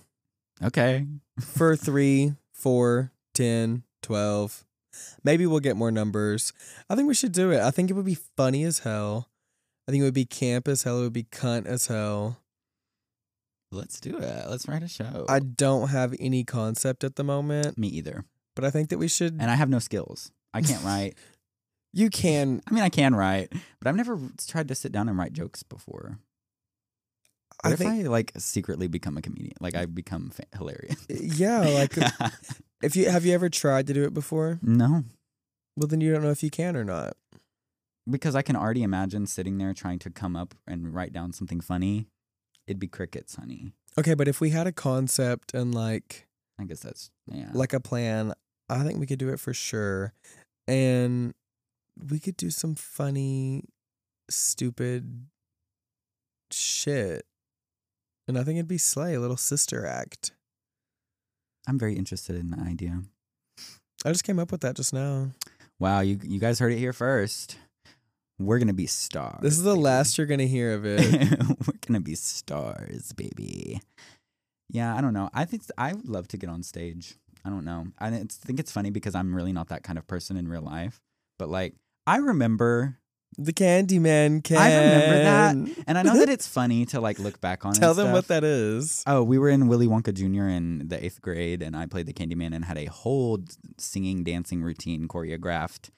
[0.62, 1.06] Okay.
[1.40, 4.64] for three, four, ten, twelve.
[5.22, 6.52] Maybe we'll get more numbers.
[6.88, 7.60] I think we should do it.
[7.60, 9.28] I think it would be funny as hell.
[9.86, 10.98] I think it would be camp as hell.
[10.98, 12.38] It would be cunt as hell.
[13.72, 14.48] Let's do it.
[14.48, 15.26] Let's write a show.
[15.28, 18.24] I don't have any concept at the moment, Me either.
[18.54, 19.34] but I think that we should.
[19.40, 20.30] And I have no skills.
[20.54, 21.14] I can't write.
[21.92, 22.62] you can.
[22.66, 25.62] I mean, I can write, but I've never tried to sit down and write jokes
[25.62, 26.18] before.
[27.62, 28.06] What I if think.
[28.06, 29.56] I like secretly become a comedian?
[29.60, 31.04] Like I become fa- hilarious.
[31.08, 32.30] Yeah, like uh,
[32.82, 34.58] if you have you ever tried to do it before?
[34.62, 35.04] no,
[35.76, 37.16] Well, then you don't know if you can or not.
[38.08, 41.60] Because I can already imagine sitting there trying to come up and write down something
[41.60, 42.06] funny.
[42.66, 43.72] It'd be crickets, honey.
[43.98, 46.26] Okay, but if we had a concept and like
[46.58, 47.50] I guess that's yeah.
[47.52, 48.32] like a plan,
[48.68, 50.12] I think we could do it for sure.
[50.66, 51.34] And
[52.10, 53.64] we could do some funny,
[54.28, 55.26] stupid
[56.50, 57.24] shit.
[58.28, 60.32] And I think it'd be Slay, a little sister act.
[61.68, 63.02] I'm very interested in the idea.
[64.04, 65.32] I just came up with that just now.
[65.78, 67.58] Wow, you you guys heard it here first.
[68.38, 69.40] We're gonna be stars.
[69.40, 69.82] This is the baby.
[69.82, 71.00] last you're gonna hear of it.
[71.66, 73.80] We're gonna be stars, baby.
[74.68, 75.30] Yeah, I don't know.
[75.32, 77.14] I think I would love to get on stage.
[77.44, 77.86] I don't know.
[77.98, 81.00] I think it's funny because I'm really not that kind of person in real life.
[81.38, 81.74] But like,
[82.06, 82.98] I remember,
[83.38, 84.56] the Candyman can.
[84.56, 87.74] I remember that, and I know that it's funny to like look back on.
[87.74, 89.02] Tell them what that is.
[89.06, 90.48] Oh, we were in Willy Wonka Jr.
[90.48, 93.38] in the eighth grade, and I played the Candyman and had a whole
[93.78, 95.90] singing, dancing routine choreographed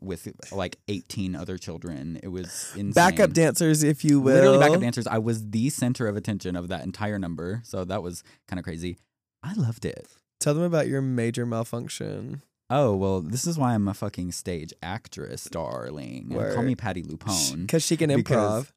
[0.00, 2.18] with like 18 other children.
[2.22, 2.92] It was insane.
[2.92, 4.34] Backup dancers, if you will.
[4.34, 5.06] Literally backup dancers.
[5.06, 8.64] I was the center of attention of that entire number, so that was kind of
[8.64, 8.96] crazy.
[9.42, 10.06] I loved it.
[10.40, 12.42] Tell them about your major malfunction.
[12.68, 16.30] Oh well, this is why I'm a fucking stage actress, darling.
[16.52, 17.62] Call me Patti LuPone.
[17.62, 18.72] Because she can Because- improv.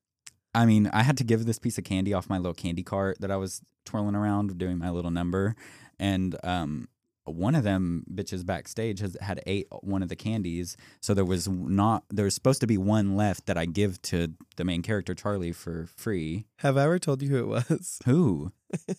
[0.56, 3.22] I mean, I had to give this piece of candy off my little candy cart
[3.22, 5.56] that I was twirling around doing my little number,
[6.00, 6.88] and um,
[7.36, 11.48] one of them bitches backstage has had ate one of the candies, so there was
[11.48, 15.14] not there was supposed to be one left that I give to the main character
[15.14, 16.46] Charlie for free.
[16.58, 18.00] Have I ever told you who it was?
[18.06, 18.52] Who?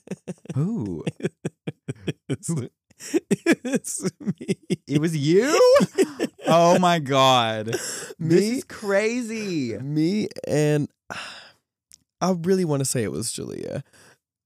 [0.54, 1.04] Who?
[2.28, 2.50] it's,
[3.64, 4.56] it's me.
[4.86, 5.48] It was you?
[6.46, 7.66] oh my god.
[7.66, 9.78] This Me, is crazy.
[9.78, 10.88] me, and
[12.20, 13.82] I really want to say it was Julia.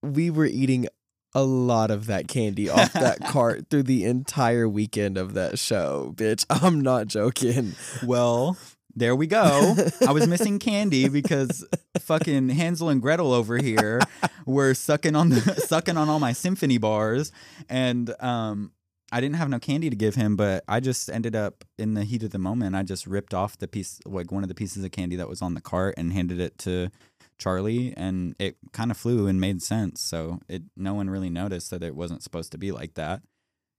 [0.03, 0.87] We were eating
[1.35, 6.15] a lot of that candy off that cart through the entire weekend of that show,
[6.17, 6.47] bitch.
[6.51, 7.75] I'm not joking.
[8.05, 8.57] Well,
[8.95, 9.75] there we go.
[10.07, 11.67] I was missing candy because
[11.99, 14.01] fucking Hansel and Gretel over here
[14.47, 17.33] were sucking on the sucking on all my symphony bars
[17.69, 18.73] and um
[19.13, 22.03] I didn't have no candy to give him, but I just ended up in the
[22.03, 22.75] heat of the moment.
[22.75, 25.41] I just ripped off the piece, like one of the pieces of candy that was
[25.41, 26.91] on the cart, and handed it to
[27.39, 30.01] Charlie, and it kind of flew and made sense.
[30.01, 33.23] So it, no one really noticed that it wasn't supposed to be like that.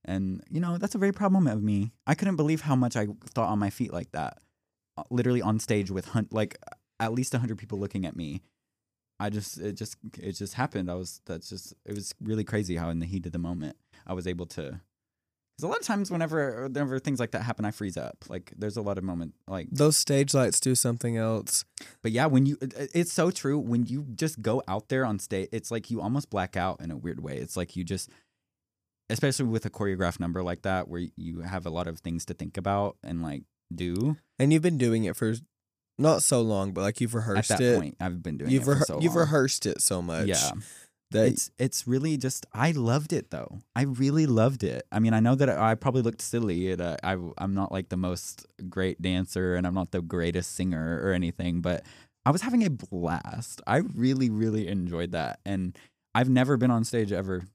[0.04, 1.92] And you know, that's a very moment of me.
[2.06, 4.38] I couldn't believe how much I thought on my feet like that,
[4.98, 6.58] Uh, literally on stage with hun- like
[7.00, 8.42] at least hundred people looking at me.
[9.20, 10.92] I just, it just, it just happened.
[10.92, 13.78] I was, that's just, it was really crazy how in the heat of the moment
[14.06, 14.82] I was able to.
[15.56, 18.26] Because a lot of times, whenever, whenever things like that happen, I freeze up.
[18.28, 21.64] Like, there's a lot of moment, like, Those stage lights do something else.
[22.02, 23.58] but yeah, when you, it- it's so true.
[23.58, 26.92] When you just go out there on stage, it's like you almost black out in
[26.92, 27.38] a weird way.
[27.38, 28.10] It's like you just,
[29.10, 32.34] especially with a choreographed number like that where you have a lot of things to
[32.34, 33.44] think about and like
[33.74, 34.18] do.
[34.40, 35.36] And you've been doing it for
[35.98, 37.78] not so long, but like you've rehearsed At that it.
[37.80, 39.22] point, I've been doing you've it for rehe- so you've long.
[39.22, 40.28] rehearsed it so much.
[40.28, 40.52] Yeah.
[41.16, 43.60] That it's it's really just I loved it though.
[43.76, 44.86] I really loved it.
[44.92, 46.72] I mean, I know that I probably looked silly.
[46.72, 51.00] And, I I'm not like the most great dancer, and I'm not the greatest singer
[51.04, 51.84] or anything, but
[52.26, 53.62] I was having a blast.
[53.66, 55.78] I really really enjoyed that, and
[56.14, 57.46] I've never been on stage ever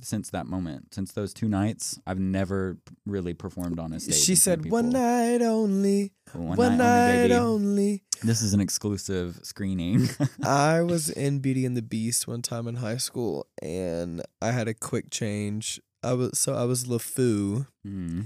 [0.00, 0.94] since that moment.
[0.94, 4.16] Since those two nights, I've never really performed on a stage.
[4.16, 7.34] she said one night only, one, one, night, only, night baby.
[7.34, 8.02] only.
[8.22, 10.08] This is an exclusive screening.
[10.44, 14.68] I was in Beauty and the Beast one time in high school, and I had
[14.68, 15.80] a quick change.
[16.02, 18.22] I was so I was LeFou, Hmm.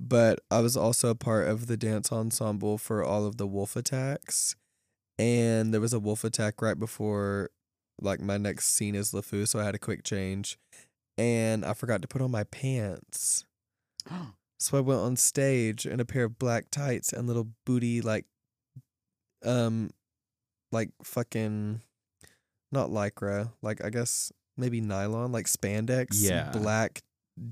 [0.00, 3.76] but I was also a part of the dance ensemble for all of the wolf
[3.76, 4.56] attacks.
[5.18, 7.50] And there was a wolf attack right before
[8.00, 10.58] like my next scene is LeFou, so I had a quick change.
[11.18, 13.44] And I forgot to put on my pants.
[14.58, 18.24] So I went on stage in a pair of black tights and little booty like
[19.44, 19.90] um
[20.72, 21.82] like fucking
[22.72, 26.50] not lycra, like I guess maybe nylon, like spandex, Yeah.
[26.52, 27.02] black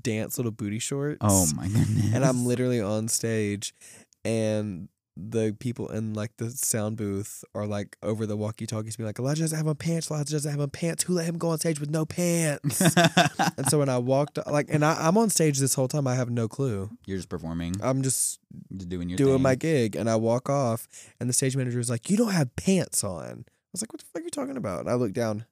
[0.01, 1.19] dance little booty shorts.
[1.21, 2.11] oh my goodness!
[2.15, 3.75] And I'm literally on stage
[4.23, 9.07] and the people in like the sound booth are like over the walkie talkies being
[9.07, 11.03] like, Elijah doesn't have on pants, Elijah doesn't have on pants.
[11.03, 12.81] Who let him go on stage with no pants?
[13.57, 16.15] and so when I walked like and I, I'm on stage this whole time, I
[16.15, 16.89] have no clue.
[17.05, 18.39] You're just performing, I'm just
[18.75, 19.41] just doing your doing thing.
[19.41, 20.87] my gig and I walk off
[21.19, 23.45] and the stage manager is like, You don't have pants on.
[23.47, 24.81] I was like, What the fuck are you talking about?
[24.81, 25.45] And I look down,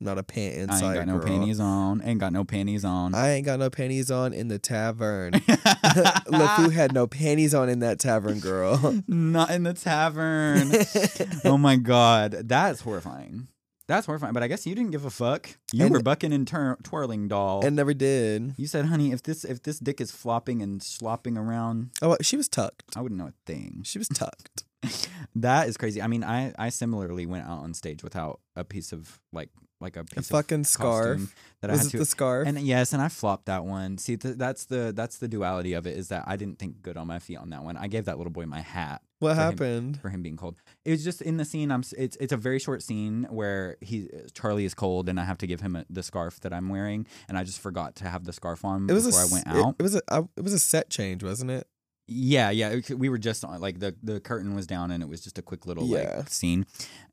[0.00, 0.96] not a pant I inside.
[0.96, 2.02] ain't got no panties on.
[2.02, 3.14] Ain't got no panties on.
[3.14, 5.32] I ain't got no panties on in the tavern.
[5.34, 9.02] LeFou had no panties on in that tavern, girl.
[9.06, 10.72] Not in the tavern.
[11.44, 13.48] oh my god, that's horrifying.
[13.90, 14.32] That's horrifying.
[14.32, 15.50] But I guess you didn't give a fuck.
[15.72, 17.64] You And- were bucking and tur- twirling, doll.
[17.66, 18.54] and never did.
[18.56, 22.36] you said, "Honey, if this if this dick is flopping and slopping around, Oh, she
[22.36, 22.84] was tucked.
[22.96, 24.64] I wouldn't know a thing." She was tucked.
[25.34, 26.00] that is crazy.
[26.00, 29.96] I mean, I I similarly went out on stage without a piece of like like
[29.96, 31.34] a piece A of fucking scarf.
[31.62, 32.46] that I Was had it to the scarf?
[32.46, 33.96] And yes, and I flopped that one.
[33.98, 36.96] See, th- that's the that's the duality of it is that I didn't think good
[36.96, 37.76] on my feet on that one.
[37.76, 39.50] I gave that little boy my hat what for him.
[39.50, 40.00] happened?
[40.00, 40.56] for him being cold.
[40.84, 41.70] It was just in the scene.
[41.70, 41.82] I'm.
[41.98, 45.46] It's it's a very short scene where he Charlie is cold, and I have to
[45.46, 48.32] give him a, the scarf that I'm wearing, and I just forgot to have the
[48.32, 49.74] scarf on It was before a, I went it- out.
[49.78, 51.66] It, was a I- it was a set change, wasn't it?
[52.08, 52.70] Yeah, yeah.
[52.70, 55.38] it- We were just on like the the curtain was down, and it was just
[55.38, 56.16] a quick little Yeah.
[56.18, 56.64] like scene.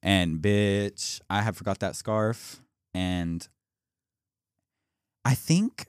[0.01, 2.61] And bitch, I had forgot that scarf,
[2.93, 3.47] and
[5.25, 5.87] I think.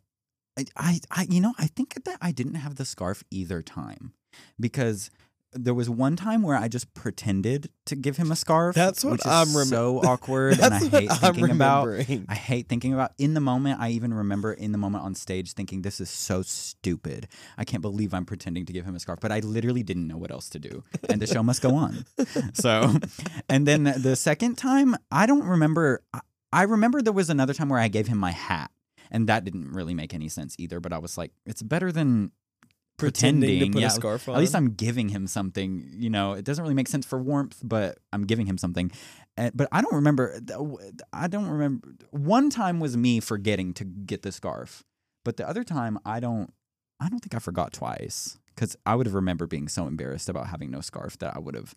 [0.58, 4.12] I, I, I, you know, I think that I didn't have the scarf either time
[4.58, 5.08] because
[5.52, 8.74] there was one time where I just pretended to give him a scarf.
[8.74, 11.88] That's what which I'm remem- so awkward, and I hate thinking about.
[12.28, 13.80] I hate thinking about in the moment.
[13.80, 17.28] I even remember in the moment on stage thinking, "This is so stupid.
[17.56, 20.18] I can't believe I'm pretending to give him a scarf." But I literally didn't know
[20.18, 22.04] what else to do, and the show must go on.
[22.54, 22.94] So,
[23.48, 26.02] and then the second time, I don't remember.
[26.12, 26.20] I-
[26.50, 28.70] I remember there was another time where I gave him my hat,
[29.10, 30.80] and that didn't really make any sense either.
[30.80, 32.32] But I was like, it's better than
[32.98, 34.34] Pretending to put yeah, a scarf on.
[34.34, 35.88] at least I'm giving him something.
[35.96, 38.90] You know, it doesn't really make sense for warmth, but I'm giving him something.
[39.36, 40.40] Uh, but I don't remember.
[41.12, 41.94] I don't remember.
[42.10, 44.84] One time was me forgetting to get the scarf,
[45.24, 46.52] but the other time I don't.
[47.00, 50.48] I don't think I forgot twice because I would have remembered being so embarrassed about
[50.48, 51.76] having no scarf that I would have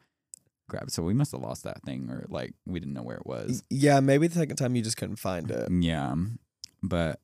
[0.68, 0.92] grabbed.
[0.92, 3.64] So we must have lost that thing, or like we didn't know where it was.
[3.70, 5.70] yeah, maybe the second time you just couldn't find it.
[5.72, 6.16] Yeah,
[6.82, 7.20] but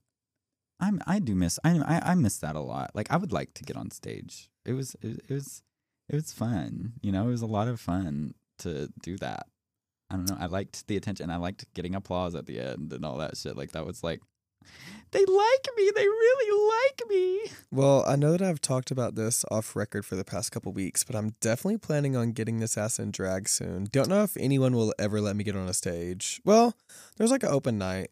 [0.79, 2.91] I'm I do miss I I, I miss that a lot.
[2.93, 4.49] Like I would like to get on stage.
[4.65, 5.63] It was it, it was
[6.09, 6.93] it was fun.
[7.01, 9.47] You know, it was a lot of fun to do that.
[10.09, 10.37] I don't know.
[10.39, 11.29] I liked the attention.
[11.29, 13.57] I liked getting applause at the end and all that shit.
[13.57, 14.21] Like that was like
[15.11, 15.91] they like me.
[15.95, 17.39] They really like me.
[17.71, 21.03] Well, I know that I've talked about this off record for the past couple weeks,
[21.03, 23.87] but I'm definitely planning on getting this ass in drag soon.
[23.91, 26.41] Don't know if anyone will ever let me get on a stage.
[26.43, 26.75] Well,
[27.15, 28.11] there's like an open night.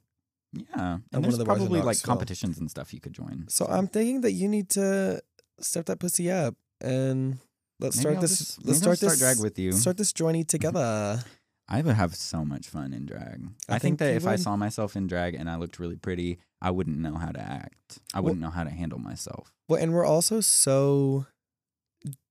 [0.55, 3.45] Yeah, one and there's the probably like competitions and stuff you could join.
[3.49, 5.21] So I'm thinking that you need to
[5.59, 7.39] step that pussy up and
[7.79, 8.37] let's Maybe start I'll this.
[8.37, 9.19] just- let's I'll start this.
[9.19, 9.71] drag with you.
[9.73, 11.23] Start this journey together.
[11.67, 13.41] I would have so much fun in drag.
[13.67, 15.95] I I, think, think that if I saw myself in drag and I looked really
[15.95, 17.99] pretty, I wouldn't know how to act.
[18.13, 19.51] I wouldn't know how to handle myself.
[19.67, 21.25] Well, and we're also so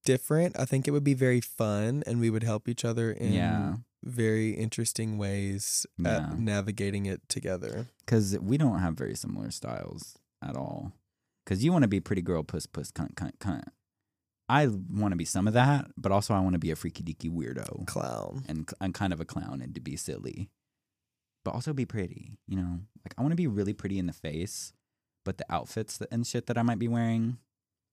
[0.05, 0.59] different.
[0.59, 3.77] I think it would be very fun, and we would help each other in Yeah.
[4.05, 6.29] Very interesting ways Yeah.
[6.33, 7.89] at navigating it together.
[8.05, 10.93] Because we don't have very similar styles at all.
[11.45, 13.65] Because you want to be pretty girl, puss, puss, cunt, cunt, cunt.
[14.49, 17.03] I want to be some of that, but also I want to be a freaky
[17.03, 18.45] deaky weirdo Clown.
[18.47, 20.51] and, and kind of a clown and to be silly,
[21.45, 22.37] but also be pretty.
[22.47, 24.75] You know, like I want to be really pretty in the face,
[25.25, 27.39] but the outfits that, and shit that I might be wearing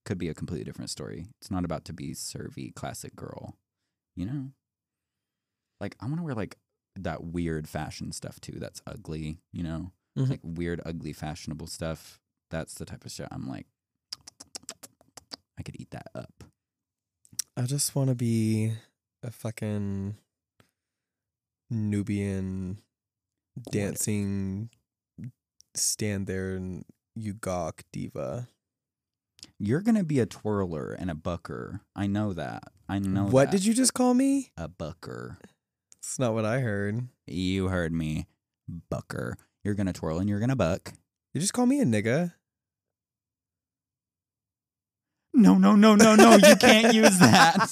[0.03, 1.27] could be a completely different story.
[1.39, 3.55] It's not about to be servy classic girl,
[4.15, 4.51] you know?
[5.81, 6.57] Like I want to wear like
[6.95, 8.57] that weird fashion stuff too.
[8.59, 9.91] That's ugly, you know?
[10.17, 10.29] Mhm.
[10.29, 12.19] Like weird, ugly, fashionable stuff.
[12.51, 13.65] That's the type of shit I'm like.
[15.57, 16.43] I could eat that up.
[17.57, 18.73] I just want to be
[19.23, 20.15] a fucking
[21.69, 22.79] Nubian
[23.71, 24.69] dancing,
[25.75, 28.47] stand there and you gawk diva.
[29.59, 31.81] You're gonna be a twirler and a bucker.
[31.95, 32.63] I know that.
[32.87, 33.25] I know.
[33.25, 33.57] what that.
[33.57, 34.51] did you just call me?
[34.57, 35.37] A bucker.
[36.01, 37.07] It's not what I heard.
[37.27, 38.25] You heard me,
[38.89, 39.37] bucker.
[39.63, 40.93] You're gonna twirl and you're gonna buck.
[41.31, 42.33] You just call me a nigga.
[45.31, 46.37] No, no, no, no, no.
[46.37, 47.69] You can't use that.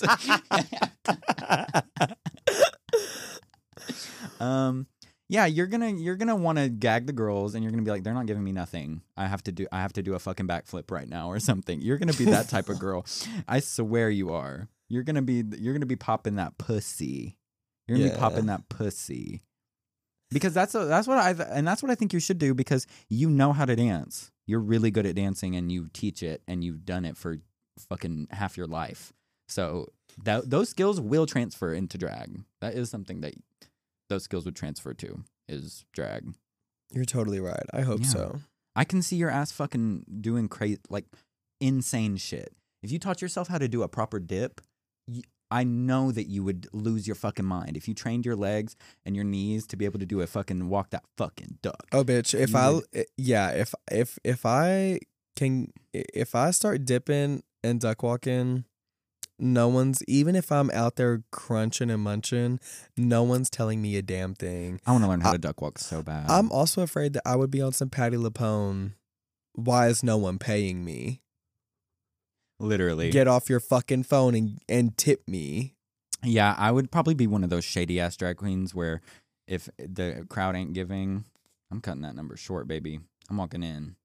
[4.40, 4.86] um,
[5.28, 8.04] yeah, you're gonna you're gonna want to gag the girls, and you're gonna be like,
[8.04, 9.02] they're not giving me nothing.
[9.18, 11.82] I have to do I have to do a fucking backflip right now or something.
[11.82, 13.08] You're gonna be that type of girl.
[13.48, 14.70] I swear you are.
[14.88, 17.39] You're gonna be you're gonna be popping that pussy.
[17.90, 18.20] You're gonna be Yeah.
[18.20, 19.42] popping that pussy.
[20.32, 22.86] Because that's a, that's what I and that's what I think you should do because
[23.10, 24.32] you know how to dance.
[24.46, 27.38] You're really good at dancing and you teach it and you've done it for
[27.90, 29.12] fucking half your life.
[29.48, 29.88] So
[30.24, 32.44] that those skills will transfer into drag.
[32.62, 33.34] That is something that
[34.10, 36.34] those skills would transfer to is drag.
[36.92, 37.66] You're totally right.
[37.74, 38.08] I hope Yeah.
[38.08, 38.40] so.
[38.76, 41.06] I can see your ass fucking doing crazy like
[41.60, 42.54] insane shit.
[42.84, 44.62] If you taught yourself how to do a proper dip,
[45.08, 45.22] y-
[45.52, 47.76] I know that you would lose your fucking mind.
[47.76, 48.76] If you trained your legs
[49.06, 51.88] and your knees to be able to do a fucking walk that fucking duck.
[51.92, 52.34] Oh, bitch!
[52.40, 55.00] If I, would- eh, yeah, if if if I
[55.36, 58.66] can, if I start dipping and duck walking,
[59.40, 62.60] no one's even if I'm out there crunching and munching,
[62.98, 64.80] no one's telling me a damn thing.
[64.86, 66.30] I want to learn how I- to duck walk so bad.
[66.30, 68.94] I'm also afraid that I would be on some Patti LuPone.
[69.54, 71.22] Why is no one paying me?
[72.60, 73.10] Literally.
[73.10, 75.74] Get off your fucking phone and and tip me.
[76.24, 79.02] Yeah, I would probably be one of those shady ass drag queens where
[79.48, 81.24] if the crowd ain't giving,
[81.72, 83.00] I'm cutting that number short, baby.
[83.30, 83.96] I'm walking in.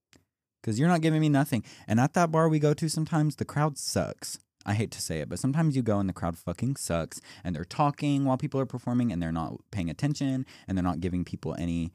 [0.62, 1.62] Cause you're not giving me nothing.
[1.86, 4.38] And at that bar we go to sometimes the crowd sucks.
[4.64, 7.54] I hate to say it, but sometimes you go and the crowd fucking sucks and
[7.54, 11.22] they're talking while people are performing and they're not paying attention and they're not giving
[11.22, 11.92] people any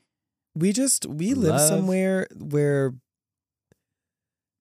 [0.53, 2.93] We just we live somewhere where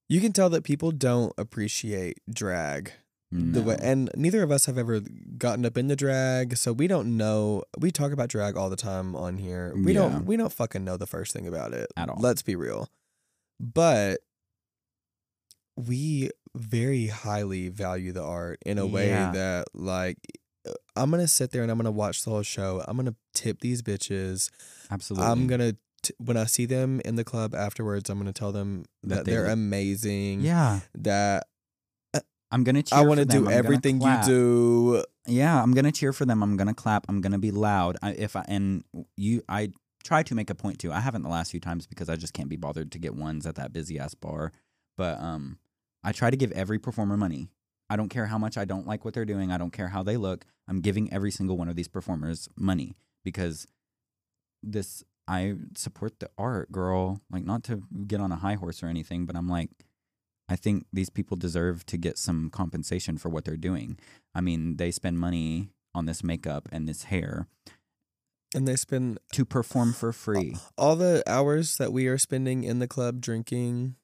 [0.09, 2.93] you can tell that people don't appreciate drag.
[3.31, 5.01] the way and neither of us have ever
[5.37, 9.15] gotten up into drag so we don't know we talk about drag all the time
[9.15, 10.01] on here we Yeah.
[10.09, 12.17] don't we don't fucking know the first thing about it At all.
[12.19, 12.89] let's be real
[13.61, 14.21] but
[15.77, 19.31] we very highly value the art in a way Yeah.
[19.33, 20.17] that like
[20.97, 23.83] i'm gonna sit there and i'm gonna watch the whole show i'm gonna tip these
[23.83, 24.51] bitches
[24.91, 25.27] Absolutely.
[25.31, 28.85] i'm gonna t- when i see them in the club afterwards i'm gonna tell them
[29.03, 30.81] That that, they they're amazing Yeah.
[30.95, 31.47] that
[32.51, 36.15] I'm gonna cheer i want to to do everything you do Yeah, I'm gonna cheer
[36.15, 36.43] for them.
[36.43, 37.05] I'm gonna clap.
[37.07, 37.99] I'm gonna be loud.
[38.01, 38.85] I, if I and
[39.19, 39.73] you, I
[40.03, 40.91] try to make a point to.
[40.91, 43.45] I haven't the last few times because I just can't be bothered to get ones
[43.45, 44.53] at that busy ass bar.
[44.97, 45.59] But um,
[46.03, 47.51] I try to give every performer money.
[47.91, 49.53] I don't care how much I don't like what they're doing.
[49.53, 50.47] I don't care how they look.
[50.67, 53.67] I'm giving every single one of these performers money because
[54.63, 57.21] this I support the art, girl.
[57.31, 59.71] Like not to get on a high horse or anything, but I'm like
[60.49, 63.99] I think these people deserve to get some compensation for what they're doing.
[64.35, 67.47] I mean, they spend money on this makeup and this hair
[68.55, 70.57] and they spend to perform for free.
[70.79, 73.95] all the hours that we are spending in the club drinking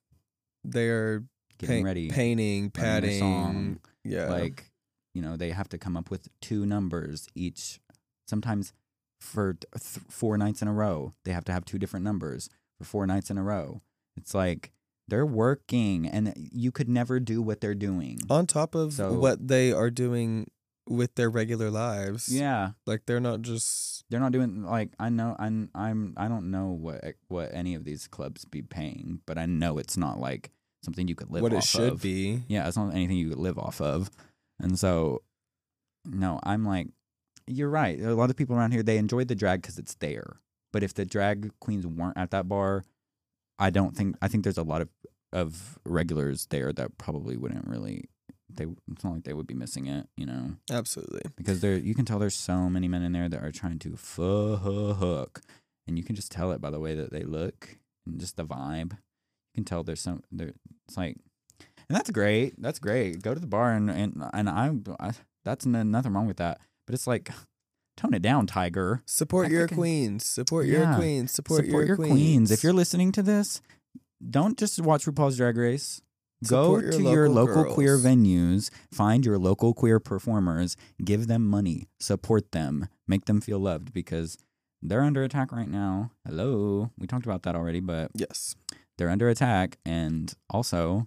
[0.65, 1.25] they're
[1.59, 4.71] Getting paint- ready, painting padding song, yeah like
[5.15, 7.79] you know, they have to come up with two numbers each.
[8.27, 8.73] Sometimes
[9.25, 12.49] for th- four nights in a row, they have to have two different numbers
[12.79, 13.81] for four nights in a row.
[14.17, 14.71] It's like
[15.09, 18.21] they're working, and you could never do what they're doing.
[18.31, 20.49] on top of So- what they are doing
[20.87, 25.35] with their regular lives Yeah, like they're not just they're not doing like I know
[25.39, 29.39] I'm I'm I don't know what eh, what any of these clubs be paying, but
[29.39, 30.51] I know it's not like
[30.83, 32.03] something you could live what off it should of.
[32.03, 34.11] be Yeah, it's not anything you could live off of.
[34.61, 35.23] And so
[36.05, 36.89] no, I'm like
[37.47, 38.01] you're right.
[38.01, 40.41] A lot of people around here they enjoy the drag cuz it's there.
[40.73, 42.85] But if the drag queens weren't at that bar,
[43.59, 44.89] I don't think I think there's a lot of
[45.33, 48.05] of regulars there that probably wouldn't really
[48.49, 51.95] they it's not like they would be missing it, you know absolutely because there you
[51.95, 55.41] can tell there's so many men in there that are trying to fuck,
[55.87, 58.45] and you can just tell it by the way that they look and just the
[58.45, 58.93] vibe.
[58.93, 60.53] You can tell there's some there.
[60.87, 61.17] It's like,
[61.61, 62.55] and that's great.
[62.61, 63.23] That's great.
[63.23, 65.13] Go to the bar and and and I, I
[65.45, 66.61] that's n- nothing wrong with that.
[66.87, 67.31] But it's like,
[67.97, 69.03] tone it down, Tiger.
[69.07, 70.97] support I your queens support your Yeah.
[70.97, 72.51] queens support, Support your queens.
[72.51, 73.61] If you're listening to this,
[74.29, 76.01] don't just watch RuPaul's Drag Race.
[76.49, 81.49] Go your to your local local queer venues, find your local queer performers, give them
[81.49, 84.37] money, support them, make them feel loved because
[84.83, 86.11] they're under attack right now.
[86.27, 86.91] Hello.
[86.99, 88.57] We talked about that already, but Yes.
[88.99, 91.07] they're under attack and also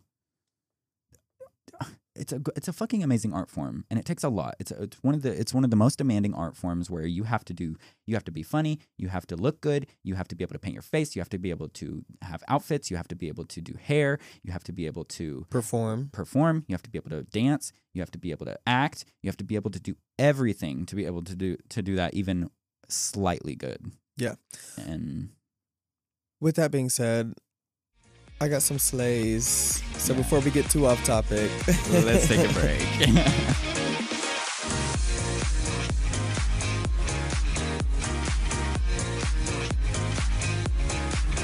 [2.19, 4.83] it's a it's a fucking amazing art form and it takes a lot it's, a,
[4.83, 7.43] it's one of the it's one of the most demanding art forms where you have
[7.45, 10.35] to do you have to be funny you have to look good you have to
[10.35, 12.97] be able to paint your face you have to be able to have outfits you
[12.97, 16.09] have to be able to do hair you have to be able to Perform.
[16.11, 19.05] perform you have to be able to dance you have to be able to act
[19.21, 21.95] you have to be able to do everything to be able to do to do
[21.95, 22.49] that even
[22.89, 24.35] slightly good Yeah.
[24.77, 25.29] and
[26.39, 27.33] With that being said,
[28.39, 29.81] I got some slays.
[29.97, 31.49] So before we get too off topic,
[31.91, 32.81] let's take a break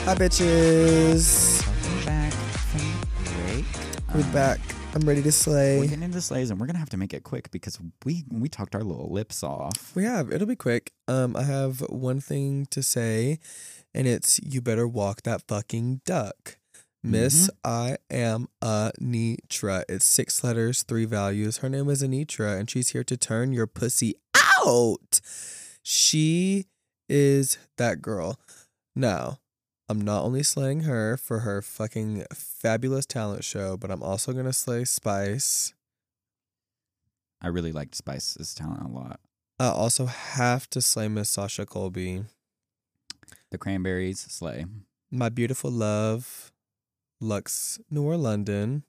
[0.06, 1.66] Hi, bitches.
[1.66, 3.66] Welcome back from break.
[4.14, 4.60] We're Um, back.
[4.94, 5.78] I'm ready to slay.
[5.78, 5.88] We're slay.
[5.88, 8.76] getting into slays, and we're gonna have to make it quick because we we talked
[8.76, 9.96] our little lips off.
[9.96, 10.32] We have.
[10.32, 10.91] It'll be quick.
[11.08, 13.39] Um, I have one thing to say,
[13.94, 16.58] and it's you better walk that fucking duck.
[17.04, 17.70] Miss mm-hmm.
[17.70, 19.84] I am Anetra.
[19.89, 21.58] It's six letters, three values.
[21.58, 24.16] Her name is Anetra, and she's here to turn your pussy
[24.66, 25.20] out.
[25.82, 26.66] She
[27.10, 28.39] is that girl.
[28.95, 29.39] Now,
[29.89, 34.54] I'm not only slaying her for her fucking fabulous talent show, but I'm also gonna
[34.54, 35.74] slay Spice.
[37.41, 39.20] I really liked Spice's talent a lot.
[39.60, 42.24] I also have to slay Miss Sasha Colby.
[43.51, 44.66] The Cranberries slay.
[45.12, 46.53] My Beautiful Love,
[47.24, 48.84] Luxx Noir London,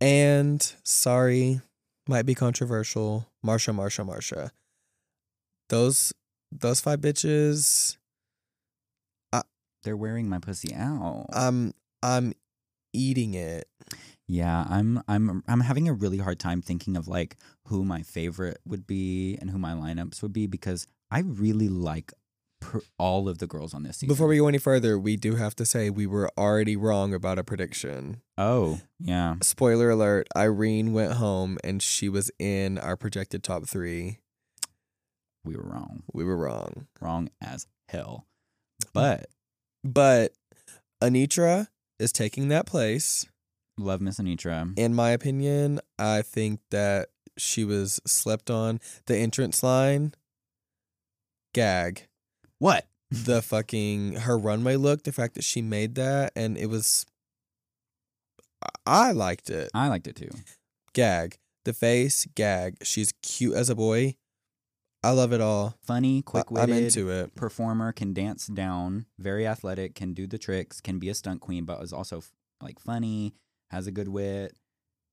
[0.00, 1.60] and sorry,
[2.08, 4.50] might be controversial, Marcia, Marcia, Marcia.
[5.68, 6.12] Those
[6.50, 7.96] those five bitches,
[9.82, 11.26] They're wearing my pussy out.
[11.32, 11.72] I'm
[12.02, 12.34] I'm
[12.92, 13.68] eating it.
[14.26, 18.58] yeah, I'm I'm I'm having a really hard time thinking of like who my favorite
[18.66, 22.12] would be and who my lineups would be because I really like
[22.60, 24.08] per- all of the girls on this season.
[24.12, 27.38] Before we go any further, we do have to say we were already wrong about
[27.38, 28.20] a prediction.
[28.38, 34.18] oh yeah, Spoiler alert: Irene went home and she was in our projected top three.
[35.44, 36.86] we were wrong, We were wrong.
[37.00, 38.26] wrong as hell.
[38.92, 39.26] But
[39.82, 40.32] But
[41.02, 43.26] Anetra is taking that place.
[43.78, 44.78] love Miss Anetra.
[44.78, 47.08] In my opinion, I think that
[47.38, 48.80] she was slept on.
[49.06, 50.12] The entrance line,
[51.54, 52.06] gag.
[52.60, 52.86] What?
[53.10, 57.04] The fucking her runway look, the fact that she made that and it was
[58.86, 59.70] I- liked it.
[59.74, 60.30] I liked it too.
[60.92, 61.38] Gag.
[61.64, 62.76] The face, gag.
[62.82, 64.14] She's cute as a boy.
[65.02, 65.76] I love it all.
[65.82, 67.34] Funny, quick I'm into it.
[67.34, 71.64] performer, can dance down, very athletic, can do the tricks, can be a stunt queen,
[71.64, 72.22] but is also
[72.60, 73.32] like funny,
[73.70, 74.54] has a good wit,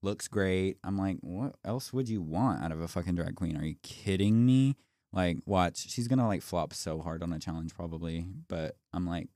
[0.04, 0.78] looks great.
[0.84, 3.56] I'm like, what else would you want out of a fucking drag queen?
[3.56, 4.76] Are you kidding me?
[5.14, 9.30] Like, watch, she's gonna like flop so hard on a challenge probably, but I'm like,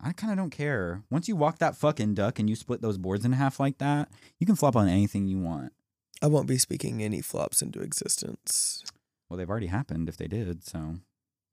[0.00, 1.02] I kind of don't care.
[1.10, 4.08] Once you walk that fucking duck and you split those boards in half like that,
[4.38, 5.72] you can flop on anything you want.
[6.20, 8.84] I won't be speaking any flops into existence.
[9.28, 10.96] Well, they've already happened if they did, so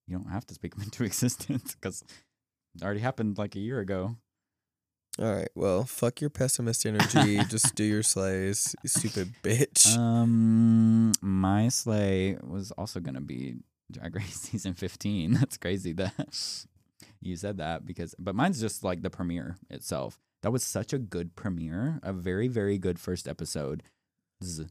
[0.07, 2.03] you don't have to speak them into existence because
[2.75, 4.17] it already happened like a year ago.
[5.21, 5.49] All right.
[5.53, 7.39] Well, fuck your pessimist energy.
[7.49, 9.97] Just do your slays, you stupid bitch.
[9.97, 13.57] Um, my slay was also gonna be
[13.91, 15.33] Drag Race season fifteen.
[15.33, 16.65] That's crazy that
[17.21, 20.17] you said that because, but mine's just like the premiere itself.
[20.41, 23.83] That was such a good premiere, a very very good first episode.
[24.43, 24.67] Z-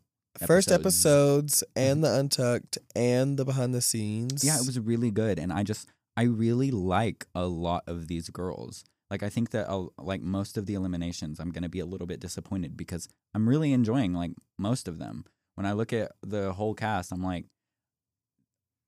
[0.46, 1.62] First episodes.
[1.62, 4.44] episodes and the untucked and the behind the scenes.
[4.44, 8.30] Yeah, it was really good, and I just I really like a lot of these
[8.30, 8.84] girls.
[9.10, 12.06] Like I think that uh, like most of the eliminations, I'm gonna be a little
[12.06, 15.24] bit disappointed because I'm really enjoying like most of them.
[15.54, 17.46] When I look at the whole cast, I'm like,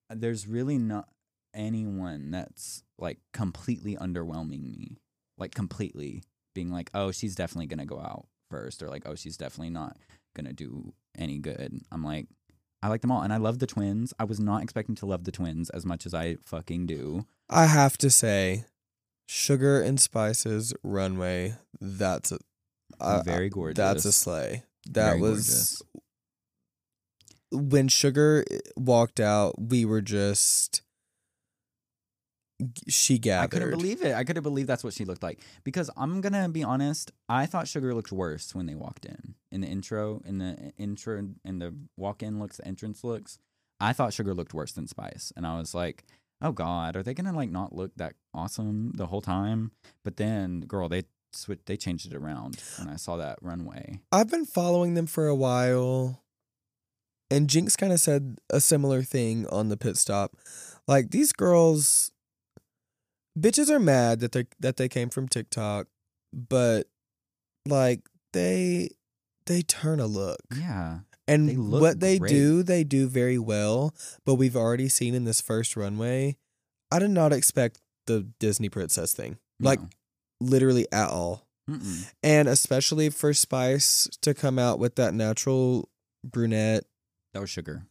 [0.09, 1.09] there's really not
[1.55, 4.99] anyone that's like completely underwhelming me,
[5.39, 6.23] like completely
[6.55, 9.97] being like, oh, she's definitely gonna go out first, or like, oh, she's definitely not
[10.35, 11.81] gonna do any good.
[11.91, 12.27] I'm like,
[12.83, 14.15] I like them all, and I love the twins.
[14.19, 17.27] I was not expecting to love the twins as much as I fucking do.
[17.49, 18.65] I have to say,
[19.33, 21.55] Sugar and Spices Runway.
[21.81, 22.39] That's a
[23.01, 23.77] I- Very gorgeous.
[23.77, 24.65] That's a slay.
[24.87, 25.83] That Very was
[27.53, 29.55] when Sugar eh, walked out.
[29.57, 30.83] We were just
[32.89, 33.45] she gathered.
[33.45, 34.17] I couldn't believe it.
[34.17, 35.39] I couldn't believe that's what she looked like.
[35.63, 39.37] Because I'm gonna be honest, I thought Sugar looked worse when they walked in.
[39.53, 43.39] In the intro, in the intro, in the walk-in looks, the entrance looks.
[43.79, 46.05] I thought Sugar looked worse than Spice, and I was like,
[46.43, 49.73] oh god, are they gonna like not look that awesome the whole time?
[50.05, 54.01] But then, girl, they switch they changed it around when I saw that runway.
[54.13, 56.23] I've been following them for a while,
[57.31, 60.37] and Jinkx kind of said a similar thing on the pit stop.
[60.89, 62.11] Like these girls,
[63.39, 65.87] bitches are mad that they that they came from TikTok,
[66.33, 66.87] but
[67.67, 68.01] like
[68.33, 68.91] they
[69.47, 70.41] they turn a look.
[70.57, 72.31] Yeah, And They what they great.
[72.31, 73.95] do, they do very well.
[74.25, 76.37] But we've already seen in this first runway,
[76.91, 79.89] I did not expect the Disney princess thing, like no.
[80.41, 81.47] literally at all.
[81.69, 82.11] Mm-mm.
[82.23, 85.89] And especially for Spice to come out with that natural
[86.25, 86.85] brunette.
[87.33, 87.85] that was sugar.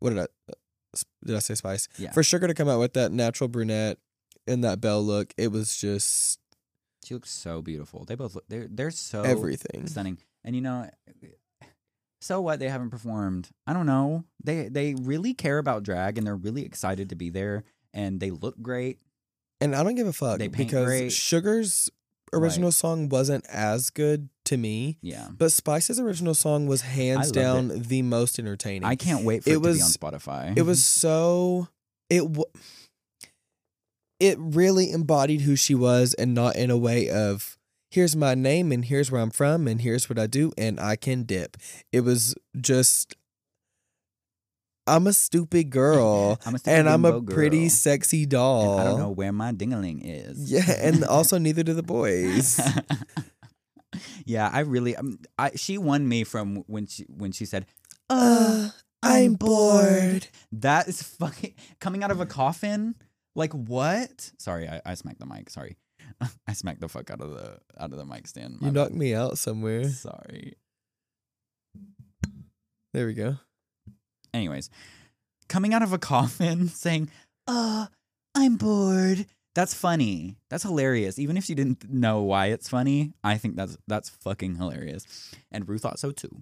[0.00, 1.88] What did I uh, did I say Spice?
[1.96, 3.98] Yeah, For Sugar to come out with that natural brunette
[4.46, 6.40] and that bell look, it was just
[7.04, 8.04] she looks so beautiful.
[8.04, 9.86] They both look, they're they're so everything.
[9.86, 10.18] stunning.
[10.44, 10.90] And you know,
[12.20, 12.58] so what?
[12.60, 13.48] They haven't performed.
[13.66, 14.24] I don't know.
[14.42, 17.64] They they really care about drag and they're really excited to be there.
[17.92, 18.98] And they look great.
[19.60, 21.12] And I don't give a fuck They paint because great.
[21.12, 21.90] Sugar's
[22.32, 24.98] original song wasn't as good to me.
[25.02, 28.84] Yeah, But Spice's original song was hands down the most entertaining.
[28.84, 30.56] I can't wait for It it, to be on Spotify.
[30.56, 31.68] it was so
[32.08, 32.44] it w-
[34.18, 37.56] it really embodied who she was and not in a way of
[37.90, 40.96] here's my name and here's where I'm from and here's what I do and I
[40.96, 41.56] can dip.
[41.92, 43.16] It was just
[44.86, 48.78] I'm a stupid girl I'm a stupid and I'm a pretty girl, sexy and doll.
[48.78, 50.50] I don't know where my dingaling is.
[50.50, 52.60] Yeah, and also neither do the boys.
[54.24, 57.66] yeah, I really, um, I she won me from when she when she said,
[58.08, 58.70] Uh,
[59.02, 60.28] I'm bored.
[60.52, 62.94] That is fucking coming out of a coffin.
[63.34, 64.32] Like what?
[64.38, 65.50] Sorry, I, I smacked the mic.
[65.50, 65.76] Sorry,
[66.48, 68.58] I smacked the fuck out of the out of the mic stand.
[68.60, 69.88] You knocked me out somewhere.
[69.88, 70.54] Sorry.
[72.92, 73.36] There we go.
[74.34, 74.70] Anyways,
[75.48, 77.10] coming out of a coffin saying,
[77.46, 77.86] "Uh,
[78.34, 80.36] I'm bored." That's funny.
[80.48, 81.18] That's hilarious.
[81.18, 85.34] Even if you didn't know why it's funny, I think that's that's fucking hilarious.
[85.50, 86.40] And Rue thought so too.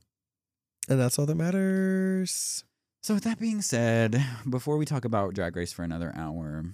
[0.88, 2.64] And that's all that matters.
[3.02, 6.64] So with that being said, before we talk about Drag Race for another hour,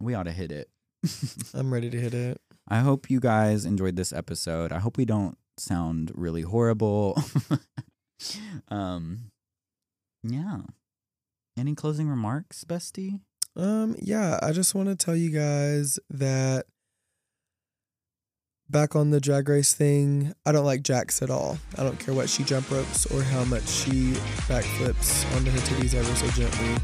[0.00, 0.68] we ought to hit it.
[1.54, 2.40] I'm ready to hit it.
[2.68, 4.72] I hope you guys enjoyed this episode.
[4.72, 7.22] I hope we don't sound really horrible.
[8.68, 9.30] um
[10.22, 10.58] yeah.
[11.58, 13.20] Any closing remarks, bestie?
[13.56, 16.66] Um, yeah, I just want to tell you guys that
[18.68, 21.58] back on the drag race thing, I don't like Jax at all.
[21.78, 24.12] I don't care what she jump ropes or how much she
[24.48, 26.74] backflips onto her titties ever so gently.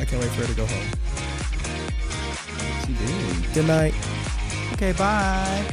[0.00, 1.41] I can't wait for her to go home.
[3.54, 3.94] Good night.
[4.72, 5.64] Okay, bye.